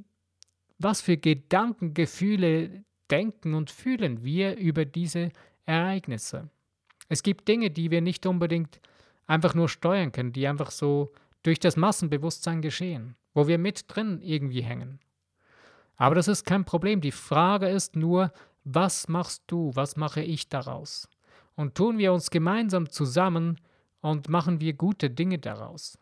was 0.79 1.01
für 1.01 1.17
Gedanken, 1.17 1.95
Gefühle 1.95 2.85
denken 3.11 3.55
und 3.55 3.71
fühlen 3.71 4.25
wir 4.25 4.57
über 4.57 4.85
diese 4.85 5.31
Ereignisse? 5.67 6.51
Es 7.09 7.23
gibt 7.23 7.49
Dinge, 7.49 7.71
die 7.71 7.91
wir 7.91 8.01
nicht 8.01 8.25
unbedingt 8.27 8.81
einfach 9.27 9.55
nur 9.55 9.69
steuern 9.69 10.13
können, 10.13 10.33
die 10.33 10.47
einfach 10.47 10.71
so 10.71 11.13
durch 11.43 11.59
das 11.59 11.77
Massenbewusstsein 11.77 12.63
geschehen, 12.63 13.17
wo 13.35 13.49
wir 13.49 13.59
mit 13.59 13.85
drin 13.89 14.21
irgendwie 14.23 14.63
hängen. 14.63 15.01
Aber 15.97 16.15
das 16.15 16.29
ist 16.29 16.45
kein 16.45 16.65
Problem. 16.65 17.01
Die 17.01 17.13
Frage 17.13 17.69
ist 17.69 17.97
nur, 17.97 18.33
was 18.65 19.09
machst 19.09 19.45
du, 19.49 19.71
was 19.75 19.97
mache 19.97 20.23
ich 20.23 20.49
daraus? 20.49 21.09
Und 21.61 21.75
tun 21.75 21.99
wir 21.99 22.15
uns 22.15 22.31
gemeinsam 22.31 22.89
zusammen 22.89 23.61
und 24.01 24.31
machen 24.31 24.63
wir 24.63 24.73
gute 24.73 25.11
Dinge 25.11 25.39
daraus. 25.39 25.99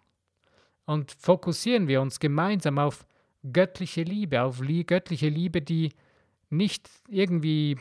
Und 0.85 1.11
fokussieren 1.11 1.89
wir 1.89 2.01
uns 2.01 2.21
gemeinsam 2.21 2.79
auf 2.79 3.05
göttliche 3.53 4.05
Liebe, 4.05 4.41
auf 4.41 4.61
göttliche 4.87 5.29
Liebe, 5.29 5.61
die 5.61 5.95
nicht 6.49 6.89
irgendwie 7.09 7.77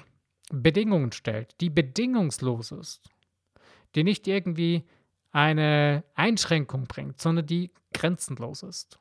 Bedingungen 0.52 1.12
stellt, 1.12 1.54
die 1.62 1.70
bedingungslos 1.70 2.72
ist, 2.72 3.12
die 3.94 4.04
nicht 4.04 4.28
irgendwie 4.28 4.84
eine 5.32 6.04
Einschränkung 6.16 6.86
bringt, 6.86 7.22
sondern 7.22 7.46
die 7.46 7.70
grenzenlos 7.94 8.64
ist. 8.64 8.98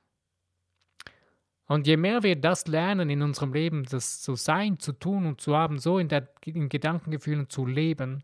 Und 1.67 1.87
je 1.87 1.97
mehr 1.97 2.23
wir 2.23 2.37
das 2.37 2.67
lernen 2.67 3.09
in 3.09 3.23
unserem 3.23 3.55
Leben, 3.55 3.85
das 3.85 4.21
zu 4.21 4.35
sein, 4.35 4.79
zu 4.79 4.93
tun 4.93 5.25
und 5.25 5.41
zu 5.41 5.57
haben, 5.57 5.79
so 5.79 5.99
in, 5.99 6.09
der, 6.09 6.29
in 6.45 6.69
Gedankengefühlen 6.69 7.49
zu 7.49 7.65
leben, 7.65 8.23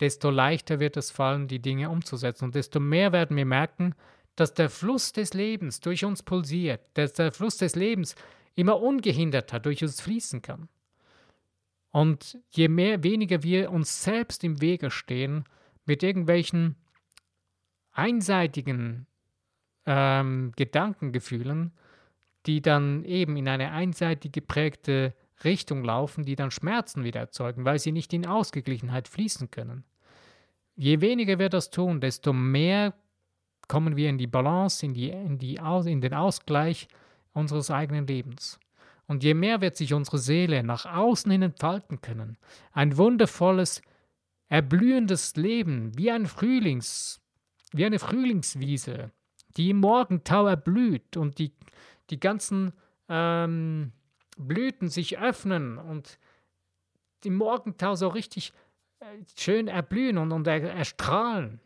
desto 0.00 0.30
leichter 0.30 0.80
wird 0.80 0.96
es 0.96 1.10
fallen, 1.10 1.46
die 1.46 1.60
Dinge 1.60 1.90
umzusetzen. 1.90 2.46
Und 2.46 2.54
desto 2.54 2.80
mehr 2.80 3.12
werden 3.12 3.36
wir 3.36 3.44
merken, 3.44 3.94
dass 4.36 4.54
der 4.54 4.70
Fluss 4.70 5.12
des 5.12 5.34
Lebens 5.34 5.80
durch 5.80 6.04
uns 6.04 6.22
pulsiert, 6.22 6.80
dass 6.94 7.12
der 7.12 7.32
Fluss 7.32 7.58
des 7.58 7.76
Lebens 7.76 8.14
immer 8.54 8.80
ungehinderter 8.80 9.60
durch 9.60 9.82
uns 9.82 10.00
fließen 10.00 10.42
kann. 10.42 10.68
Und 11.90 12.38
je 12.50 12.68
mehr 12.68 13.02
weniger 13.02 13.42
wir 13.42 13.70
uns 13.70 14.02
selbst 14.02 14.44
im 14.44 14.60
Wege 14.60 14.90
stehen 14.90 15.44
mit 15.84 16.02
irgendwelchen 16.02 16.76
einseitigen 17.92 19.06
ähm, 19.86 20.52
Gedankengefühlen, 20.56 21.72
die 22.46 22.62
dann 22.62 23.04
eben 23.04 23.36
in 23.36 23.48
eine 23.48 23.72
einseitig 23.72 24.32
geprägte 24.32 25.14
Richtung 25.44 25.84
laufen, 25.84 26.24
die 26.24 26.36
dann 26.36 26.50
Schmerzen 26.50 27.04
wieder 27.04 27.20
erzeugen, 27.20 27.64
weil 27.64 27.78
sie 27.78 27.92
nicht 27.92 28.12
in 28.12 28.26
Ausgeglichenheit 28.26 29.08
fließen 29.08 29.50
können. 29.50 29.84
Je 30.76 31.00
weniger 31.00 31.38
wir 31.38 31.48
das 31.48 31.70
tun, 31.70 32.00
desto 32.00 32.32
mehr 32.32 32.94
kommen 33.68 33.96
wir 33.96 34.08
in 34.08 34.18
die 34.18 34.26
Balance, 34.26 34.84
in, 34.84 34.94
die, 34.94 35.10
in, 35.10 35.38
die, 35.38 35.60
in 35.86 36.00
den 36.00 36.14
Ausgleich 36.14 36.88
unseres 37.32 37.70
eigenen 37.70 38.06
Lebens. 38.06 38.58
Und 39.06 39.24
je 39.24 39.34
mehr 39.34 39.60
wird 39.60 39.76
sich 39.76 39.92
unsere 39.92 40.18
Seele 40.18 40.62
nach 40.62 40.86
außen 40.86 41.30
hin 41.30 41.42
entfalten 41.42 42.00
können, 42.00 42.36
ein 42.72 42.96
wundervolles, 42.96 43.82
erblühendes 44.48 45.36
Leben, 45.36 45.96
wie 45.96 46.10
ein 46.10 46.26
Frühlings, 46.26 47.20
wie 47.72 47.84
eine 47.84 47.98
Frühlingswiese, 47.98 49.10
die 49.56 49.70
im 49.70 49.78
Morgentau 49.78 50.46
erblüht 50.46 51.16
und 51.16 51.38
die, 51.38 51.52
die 52.10 52.20
ganzen 52.20 52.72
ähm, 53.08 53.92
Blüten 54.40 54.88
sich 54.88 55.18
öffnen 55.18 55.78
und 55.78 56.18
im 57.24 57.36
Morgentau 57.36 57.94
so 57.94 58.08
richtig 58.08 58.52
äh, 59.00 59.04
schön 59.36 59.68
erblühen 59.68 60.18
und, 60.18 60.32
und 60.32 60.46
erstrahlen. 60.46 61.60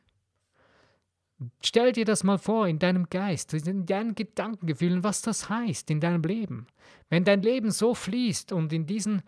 Stell 1.62 1.92
dir 1.92 2.04
das 2.04 2.24
mal 2.24 2.38
vor 2.38 2.68
in 2.68 2.78
deinem 2.78 3.08
Geist, 3.10 3.52
in 3.54 3.86
deinen 3.86 4.14
Gedankengefühlen, 4.14 5.02
was 5.02 5.20
das 5.22 5.48
heißt 5.48 5.90
in 5.90 6.00
deinem 6.00 6.22
Leben. 6.22 6.66
Wenn 7.10 7.24
dein 7.24 7.42
Leben 7.42 7.70
so 7.70 7.94
fließt 7.94 8.52
und 8.52 8.72
in 8.72 8.86
diesen, 8.86 9.22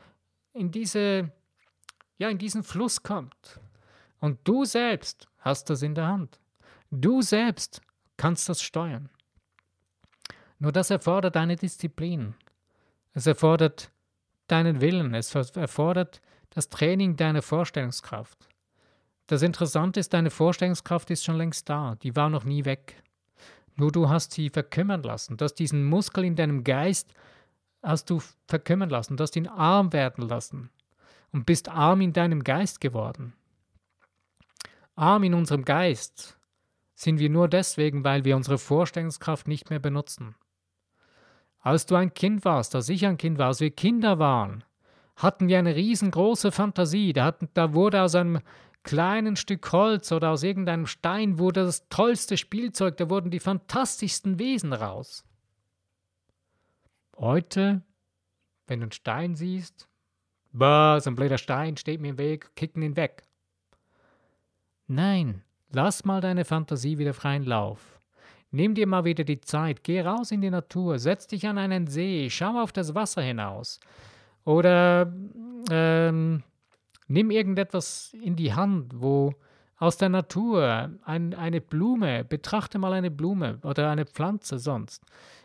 in 0.52 0.70
diese, 0.70 1.32
ja, 2.18 2.28
in 2.28 2.38
diesen 2.38 2.62
Fluss 2.62 3.02
kommt. 3.02 3.60
Und 4.20 4.38
du 4.44 4.64
selbst 4.64 5.28
hast 5.38 5.68
das 5.68 5.82
in 5.82 5.94
der 5.94 6.06
Hand. 6.06 6.38
Du 6.90 7.22
selbst 7.22 7.82
kannst 8.16 8.48
das 8.48 8.62
steuern. 8.62 9.10
Nur 10.58 10.72
das 10.72 10.90
erfordert 10.90 11.36
eine 11.36 11.56
Disziplin. 11.56 12.34
Es 13.16 13.26
erfordert 13.26 13.90
deinen 14.46 14.82
Willen. 14.82 15.14
Es 15.14 15.34
erfordert 15.34 16.20
das 16.50 16.68
Training 16.68 17.16
deiner 17.16 17.40
Vorstellungskraft. 17.40 18.46
Das 19.26 19.40
Interessante 19.40 20.00
ist, 20.00 20.12
deine 20.12 20.28
Vorstellungskraft 20.28 21.10
ist 21.10 21.24
schon 21.24 21.38
längst 21.38 21.70
da, 21.70 21.94
die 22.02 22.14
war 22.14 22.28
noch 22.28 22.44
nie 22.44 22.66
weg. 22.66 23.02
Nur 23.74 23.90
du 23.90 24.10
hast 24.10 24.32
sie 24.32 24.50
verkümmern 24.50 25.02
lassen. 25.02 25.38
Du 25.38 25.46
hast 25.46 25.54
diesen 25.54 25.86
Muskel 25.86 26.26
in 26.26 26.36
deinem 26.36 26.62
Geist 26.62 27.14
hast 27.82 28.10
du 28.10 28.20
verkümmern 28.48 28.90
lassen, 28.90 29.16
du 29.16 29.22
hast 29.22 29.36
ihn 29.36 29.48
arm 29.48 29.94
werden 29.94 30.28
lassen 30.28 30.68
und 31.32 31.46
bist 31.46 31.70
arm 31.70 32.02
in 32.02 32.12
deinem 32.12 32.44
Geist 32.44 32.82
geworden. 32.82 33.32
Arm 34.94 35.22
in 35.22 35.32
unserem 35.32 35.64
Geist 35.64 36.36
sind 36.94 37.18
wir 37.18 37.30
nur 37.30 37.48
deswegen, 37.48 38.04
weil 38.04 38.26
wir 38.26 38.36
unsere 38.36 38.58
Vorstellungskraft 38.58 39.48
nicht 39.48 39.70
mehr 39.70 39.78
benutzen. 39.78 40.34
Als 41.66 41.84
du 41.84 41.96
ein 41.96 42.14
Kind 42.14 42.44
warst, 42.44 42.76
als 42.76 42.88
ich 42.88 43.04
ein 43.04 43.18
Kind 43.18 43.38
war, 43.38 43.48
als 43.48 43.58
wir 43.58 43.72
Kinder 43.72 44.20
waren, 44.20 44.62
hatten 45.16 45.48
wir 45.48 45.58
eine 45.58 45.74
riesengroße 45.74 46.52
Fantasie. 46.52 47.12
Da, 47.12 47.24
hatten, 47.24 47.48
da 47.54 47.74
wurde 47.74 48.02
aus 48.02 48.14
einem 48.14 48.38
kleinen 48.84 49.34
Stück 49.34 49.72
Holz 49.72 50.12
oder 50.12 50.30
aus 50.30 50.44
irgendeinem 50.44 50.86
Stein 50.86 51.40
wurde 51.40 51.64
das 51.64 51.88
tollste 51.88 52.36
Spielzeug, 52.36 52.96
da 52.98 53.10
wurden 53.10 53.32
die 53.32 53.40
fantastischsten 53.40 54.38
Wesen 54.38 54.72
raus. 54.72 55.24
Heute, 57.16 57.82
wenn 58.68 58.78
du 58.78 58.84
einen 58.84 58.92
Stein 58.92 59.34
siehst, 59.34 59.88
bah, 60.52 61.00
so 61.00 61.10
ein 61.10 61.16
blöder 61.16 61.36
Stein 61.36 61.76
steht 61.76 62.00
mir 62.00 62.10
im 62.10 62.18
Weg, 62.18 62.54
kicken 62.54 62.80
ihn 62.80 62.94
weg. 62.94 63.24
Nein, 64.86 65.42
lass 65.72 66.04
mal 66.04 66.20
deine 66.20 66.44
Fantasie 66.44 66.98
wieder 66.98 67.12
freien 67.12 67.42
Lauf. 67.42 67.95
Nimm 68.50 68.74
dir 68.74 68.86
mal 68.86 69.04
wieder 69.04 69.24
die 69.24 69.40
Zeit, 69.40 69.84
geh 69.84 70.00
raus 70.00 70.30
in 70.30 70.40
die 70.40 70.50
Natur, 70.50 70.98
setz 70.98 71.26
dich 71.26 71.46
an 71.46 71.58
einen 71.58 71.86
See, 71.86 72.28
schau 72.30 72.60
auf 72.60 72.72
das 72.72 72.94
Wasser 72.94 73.22
hinaus. 73.22 73.80
Oder 74.44 75.12
ähm, 75.70 76.42
Nimm 77.08 77.30
irgendetwas 77.30 78.14
in 78.20 78.36
die 78.36 78.54
Hand, 78.54 79.00
wo 79.00 79.34
aus 79.78 79.96
der 79.96 80.08
Natur 80.08 80.90
ein, 81.04 81.34
eine 81.34 81.60
Blume, 81.60 82.24
betrachte 82.24 82.78
mal 82.78 82.92
eine 82.92 83.10
Blume 83.10 83.58
oder 83.62 83.90
eine 83.90 84.06
Pflanze 84.06 84.58
sonst. 84.58 85.04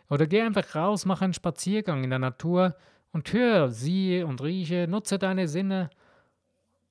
Oder 0.10 0.26
geh 0.26 0.42
einfach 0.42 0.76
raus, 0.76 1.06
mach 1.06 1.22
einen 1.22 1.34
Spaziergang 1.34 2.04
in 2.04 2.10
der 2.10 2.20
Natur 2.20 2.76
und 3.12 3.32
hör, 3.34 3.70
siehe 3.70 4.26
und 4.26 4.42
rieche, 4.42 4.88
nutze 4.88 5.20
deine 5.20 5.48
Sinne 5.48 5.90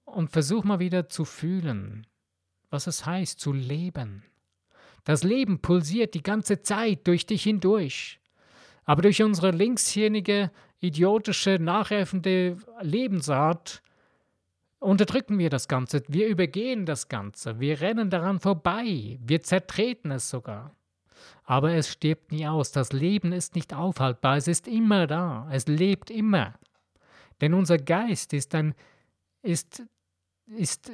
und 0.04 0.30
versuch 0.30 0.64
mal 0.64 0.78
wieder 0.78 1.08
zu 1.08 1.24
fühlen, 1.24 2.06
was 2.70 2.86
es 2.86 3.06
heißt, 3.06 3.40
zu 3.40 3.52
leben. 3.52 4.22
Das 5.04 5.24
Leben 5.24 5.60
pulsiert 5.60 6.14
die 6.14 6.22
ganze 6.22 6.62
Zeit 6.62 7.06
durch 7.06 7.26
dich 7.26 7.42
hindurch. 7.42 8.20
Aber 8.84 9.02
durch 9.02 9.22
unsere 9.22 9.50
linkshirnige, 9.50 10.50
idiotische, 10.80 11.58
nachäffende 11.60 12.56
Lebensart 12.80 13.82
unterdrücken 14.80 15.38
wir 15.38 15.50
das 15.50 15.68
Ganze, 15.68 16.02
wir 16.08 16.26
übergehen 16.26 16.86
das 16.86 17.08
Ganze, 17.08 17.60
wir 17.60 17.80
rennen 17.80 18.10
daran 18.10 18.40
vorbei, 18.40 19.18
wir 19.22 19.42
zertreten 19.42 20.10
es 20.10 20.30
sogar. 20.30 20.74
Aber 21.44 21.72
es 21.74 21.90
stirbt 21.90 22.32
nie 22.32 22.46
aus, 22.46 22.72
das 22.72 22.92
Leben 22.92 23.32
ist 23.32 23.54
nicht 23.54 23.74
aufhaltbar, 23.74 24.36
es 24.36 24.48
ist 24.48 24.66
immer 24.66 25.06
da, 25.06 25.48
es 25.52 25.66
lebt 25.66 26.10
immer. 26.10 26.58
Denn 27.40 27.54
unser 27.54 27.78
Geist 27.78 28.32
ist 28.32 28.54
ein, 28.54 28.74
ist, 29.42 29.82
ist, 30.46 30.90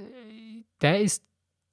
der 0.80 1.00
ist, 1.00 1.24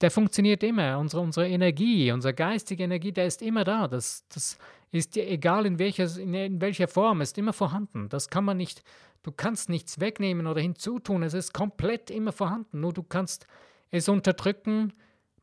der 0.04 0.12
funktioniert 0.12 0.62
immer, 0.62 1.00
unsere, 1.00 1.24
unsere 1.24 1.48
Energie, 1.48 2.12
unsere 2.12 2.36
geistige 2.36 2.84
Energie, 2.84 3.12
der 3.12 3.26
ist 3.26 3.42
immer 3.42 3.64
da, 3.64 3.88
das, 3.88 4.28
das 4.30 4.60
ist 4.92 5.18
egal 5.18 5.66
in 5.66 5.80
welcher, 5.80 6.06
in 6.20 6.62
welcher 6.62 6.88
Form, 6.88 7.22
ist 7.22 7.40
immer 7.40 7.54
vorhanden, 7.54 8.10
das 8.10 8.30
kann 8.30 8.46
man 8.46 8.58
nicht 8.58 8.84
Du 9.24 9.32
kannst 9.32 9.70
nichts 9.70 10.02
wegnehmen 10.02 10.48
oder 10.48 10.60
hinzutun. 10.60 11.24
Es 11.24 11.34
ist 11.34 11.54
komplett 11.54 12.12
immer 12.12 12.34
vorhanden. 12.34 12.82
Nur 12.82 12.92
du 12.92 13.04
kannst 13.04 13.48
es 13.90 14.10
unterdrücken, 14.10 14.92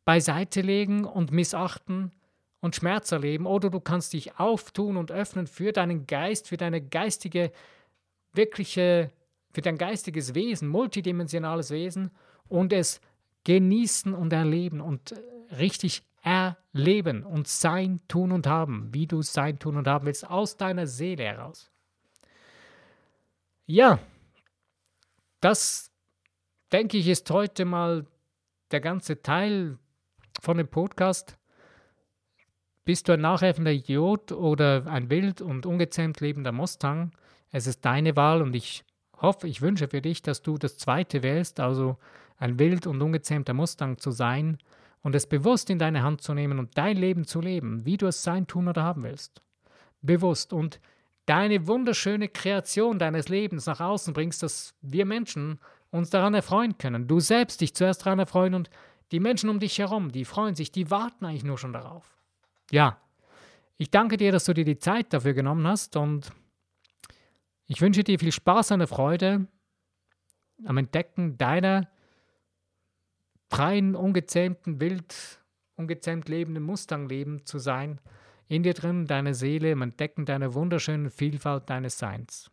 beiseite 0.05 0.61
legen 0.61 1.05
und 1.05 1.33
missachten 1.33 2.12
und 2.61 2.77
Schmerz 2.77 3.11
erleben. 3.11 3.46
Oder 3.46 3.70
du 3.70 3.81
kannst 3.81 4.12
dich 4.12 4.38
auftun 4.38 4.99
und 4.99 5.11
öffnen 5.11 5.46
für 5.46 5.73
deinen 5.73 6.07
Geist, 6.07 6.49
für 6.49 6.59
deine 6.59 6.83
geistige, 6.83 7.53
wirkliche, 8.35 9.11
für 9.51 9.62
dein 9.62 9.79
geistiges 9.79 10.35
Wesen, 10.35 10.68
multidimensionales 10.68 11.70
Wesen 11.70 12.11
und 12.49 12.75
es 12.75 13.01
genießen 13.44 14.14
und 14.14 14.33
erleben 14.33 14.81
und 14.81 15.14
richtig 15.59 16.03
erleben 16.22 17.24
und 17.24 17.48
sein, 17.48 18.00
tun 18.09 18.33
und 18.33 18.46
haben, 18.46 18.92
wie 18.92 19.07
du 19.07 19.22
sein, 19.22 19.59
tun 19.59 19.76
und 19.76 19.88
haben 19.88 20.07
willst, 20.07 20.29
aus 20.29 20.57
deiner 20.57 20.87
Seele 20.87 21.24
heraus. 21.24 21.70
Ja, 23.66 23.98
das 25.40 25.90
denke 26.72 26.98
ich 26.98 27.09
ist 27.09 27.31
heute 27.31 27.64
mal 27.64 28.07
der 28.70 28.81
ganze 28.81 29.22
Teil 29.22 29.79
von 30.40 30.59
dem 30.59 30.68
Podcast. 30.68 31.37
Bist 32.85 33.09
du 33.09 33.12
ein 33.12 33.20
nachhelfender 33.20 33.72
Idiot 33.72 34.33
oder 34.33 34.87
ein 34.87 35.11
wild 35.11 35.40
und 35.40 35.66
ungezähmt 35.66 36.20
lebender 36.20 36.53
Mustang? 36.53 37.12
Es 37.50 37.66
ist 37.66 37.85
deine 37.85 38.16
Wahl 38.16 38.42
und 38.42 38.55
ich 38.55 38.85
hoffe, 39.16 39.48
ich 39.48 39.61
wünsche 39.61 39.88
für 39.88 40.00
dich, 40.00 40.22
dass 40.22 40.42
du 40.42 40.59
das 40.59 40.79
zweite 40.79 41.22
wählst, 41.22 41.61
also 41.61 41.98
ein 42.40 42.59
wild 42.59 42.87
und 42.87 43.00
ungezähmter 43.00 43.55
Mustang 43.55 43.98
zu 43.98 44.11
sein 44.11 44.59
und 45.03 45.14
es 45.14 45.26
bewusst 45.26 45.70
in 45.70 45.79
deine 45.79 46.03
Hand 46.03 46.22
zu 46.22 46.35
nehmen 46.35 46.59
und 46.59 46.76
dein 46.76 46.96
Leben 46.96 47.24
zu 47.24 47.40
leben, 47.40 47.85
wie 47.85 47.96
du 47.96 48.07
es 48.07 48.22
sein, 48.22 48.46
tun 48.46 48.66
oder 48.66 48.83
haben 48.83 49.05
willst. 49.05 49.42
Bewusst 50.03 50.53
und 50.53 50.81
deine 51.26 51.66
wunderschöne 51.66 52.29
Kreation 52.29 52.98
deines 52.98 53.29
Lebens 53.29 53.66
nach 53.66 53.81
außen 53.81 54.14
bringst, 54.14 54.42
dass 54.42 54.74
wir 54.81 55.05
Menschen 55.05 55.61
uns 55.90 56.11
daran 56.11 56.35
erfreuen 56.35 56.79
können. 56.79 57.07
Du 57.07 57.20
selbst 57.20 57.61
dich 57.61 57.74
zuerst 57.74 58.07
daran 58.07 58.18
erfreuen 58.18 58.55
und 58.55 58.70
die 59.12 59.20
Menschen 59.20 59.50
um 59.50 59.61
dich 59.61 59.79
herum, 59.79 60.11
die 60.11 60.24
freuen 60.24 60.55
sich, 60.55 60.72
die 60.72 60.90
warten 60.90 61.26
eigentlich 61.26 61.44
nur 61.44 61.59
schon 61.59 61.72
darauf. 61.72 62.16
Ja, 62.70 62.98
ich 63.76 63.90
danke 63.90 64.16
dir, 64.16 64.33
dass 64.33 64.44
du 64.44 64.55
dir 64.55 64.64
die 64.64 64.79
Zeit 64.79 65.12
dafür 65.12 65.35
genommen 65.35 65.66
hast 65.66 65.96
und 65.96 66.33
ich 67.66 67.81
wünsche 67.81 68.03
dir 68.03 68.18
viel 68.18 68.33
Spaß 68.33 68.72
und 68.72 68.87
Freude 68.87 69.46
am 70.64 70.79
Entdecken 70.79 71.37
deiner 71.37 71.88
freien, 73.50 73.96
ungezähmten, 73.96 74.80
wild, 74.80 75.42
ungezähmt 75.76 76.28
lebenden 76.28 76.62
Mustangleben 76.62 77.44
zu 77.44 77.58
sein 77.58 78.00
in 78.48 78.62
dir 78.62 78.74
drin, 78.74 79.06
deine 79.06 79.34
Seele, 79.34 79.70
im 79.70 79.82
Entdecken 79.82 80.24
deiner 80.24 80.54
wunderschönen 80.54 81.10
Vielfalt 81.10 81.70
deines 81.70 81.98
Seins. 81.98 82.50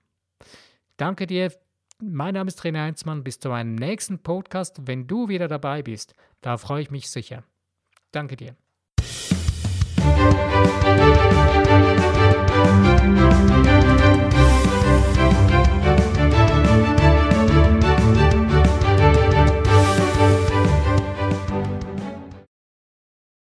Danke 0.97 1.25
dir. 1.25 1.51
Mein 1.99 2.35
Name 2.35 2.49
ist 2.49 2.59
Trainer 2.59 2.83
Heinzmann. 2.83 3.23
Bis 3.23 3.39
zu 3.39 3.49
meinem 3.49 3.73
nächsten 3.73 4.19
Podcast. 4.19 4.79
Wenn 4.85 5.07
du 5.07 5.27
wieder 5.27 5.47
dabei 5.47 5.81
bist, 5.81 6.13
da 6.41 6.57
freue 6.57 6.83
ich 6.83 6.91
mich 6.91 7.09
sicher. 7.09 7.43
Danke 8.11 8.35
dir. 8.35 8.55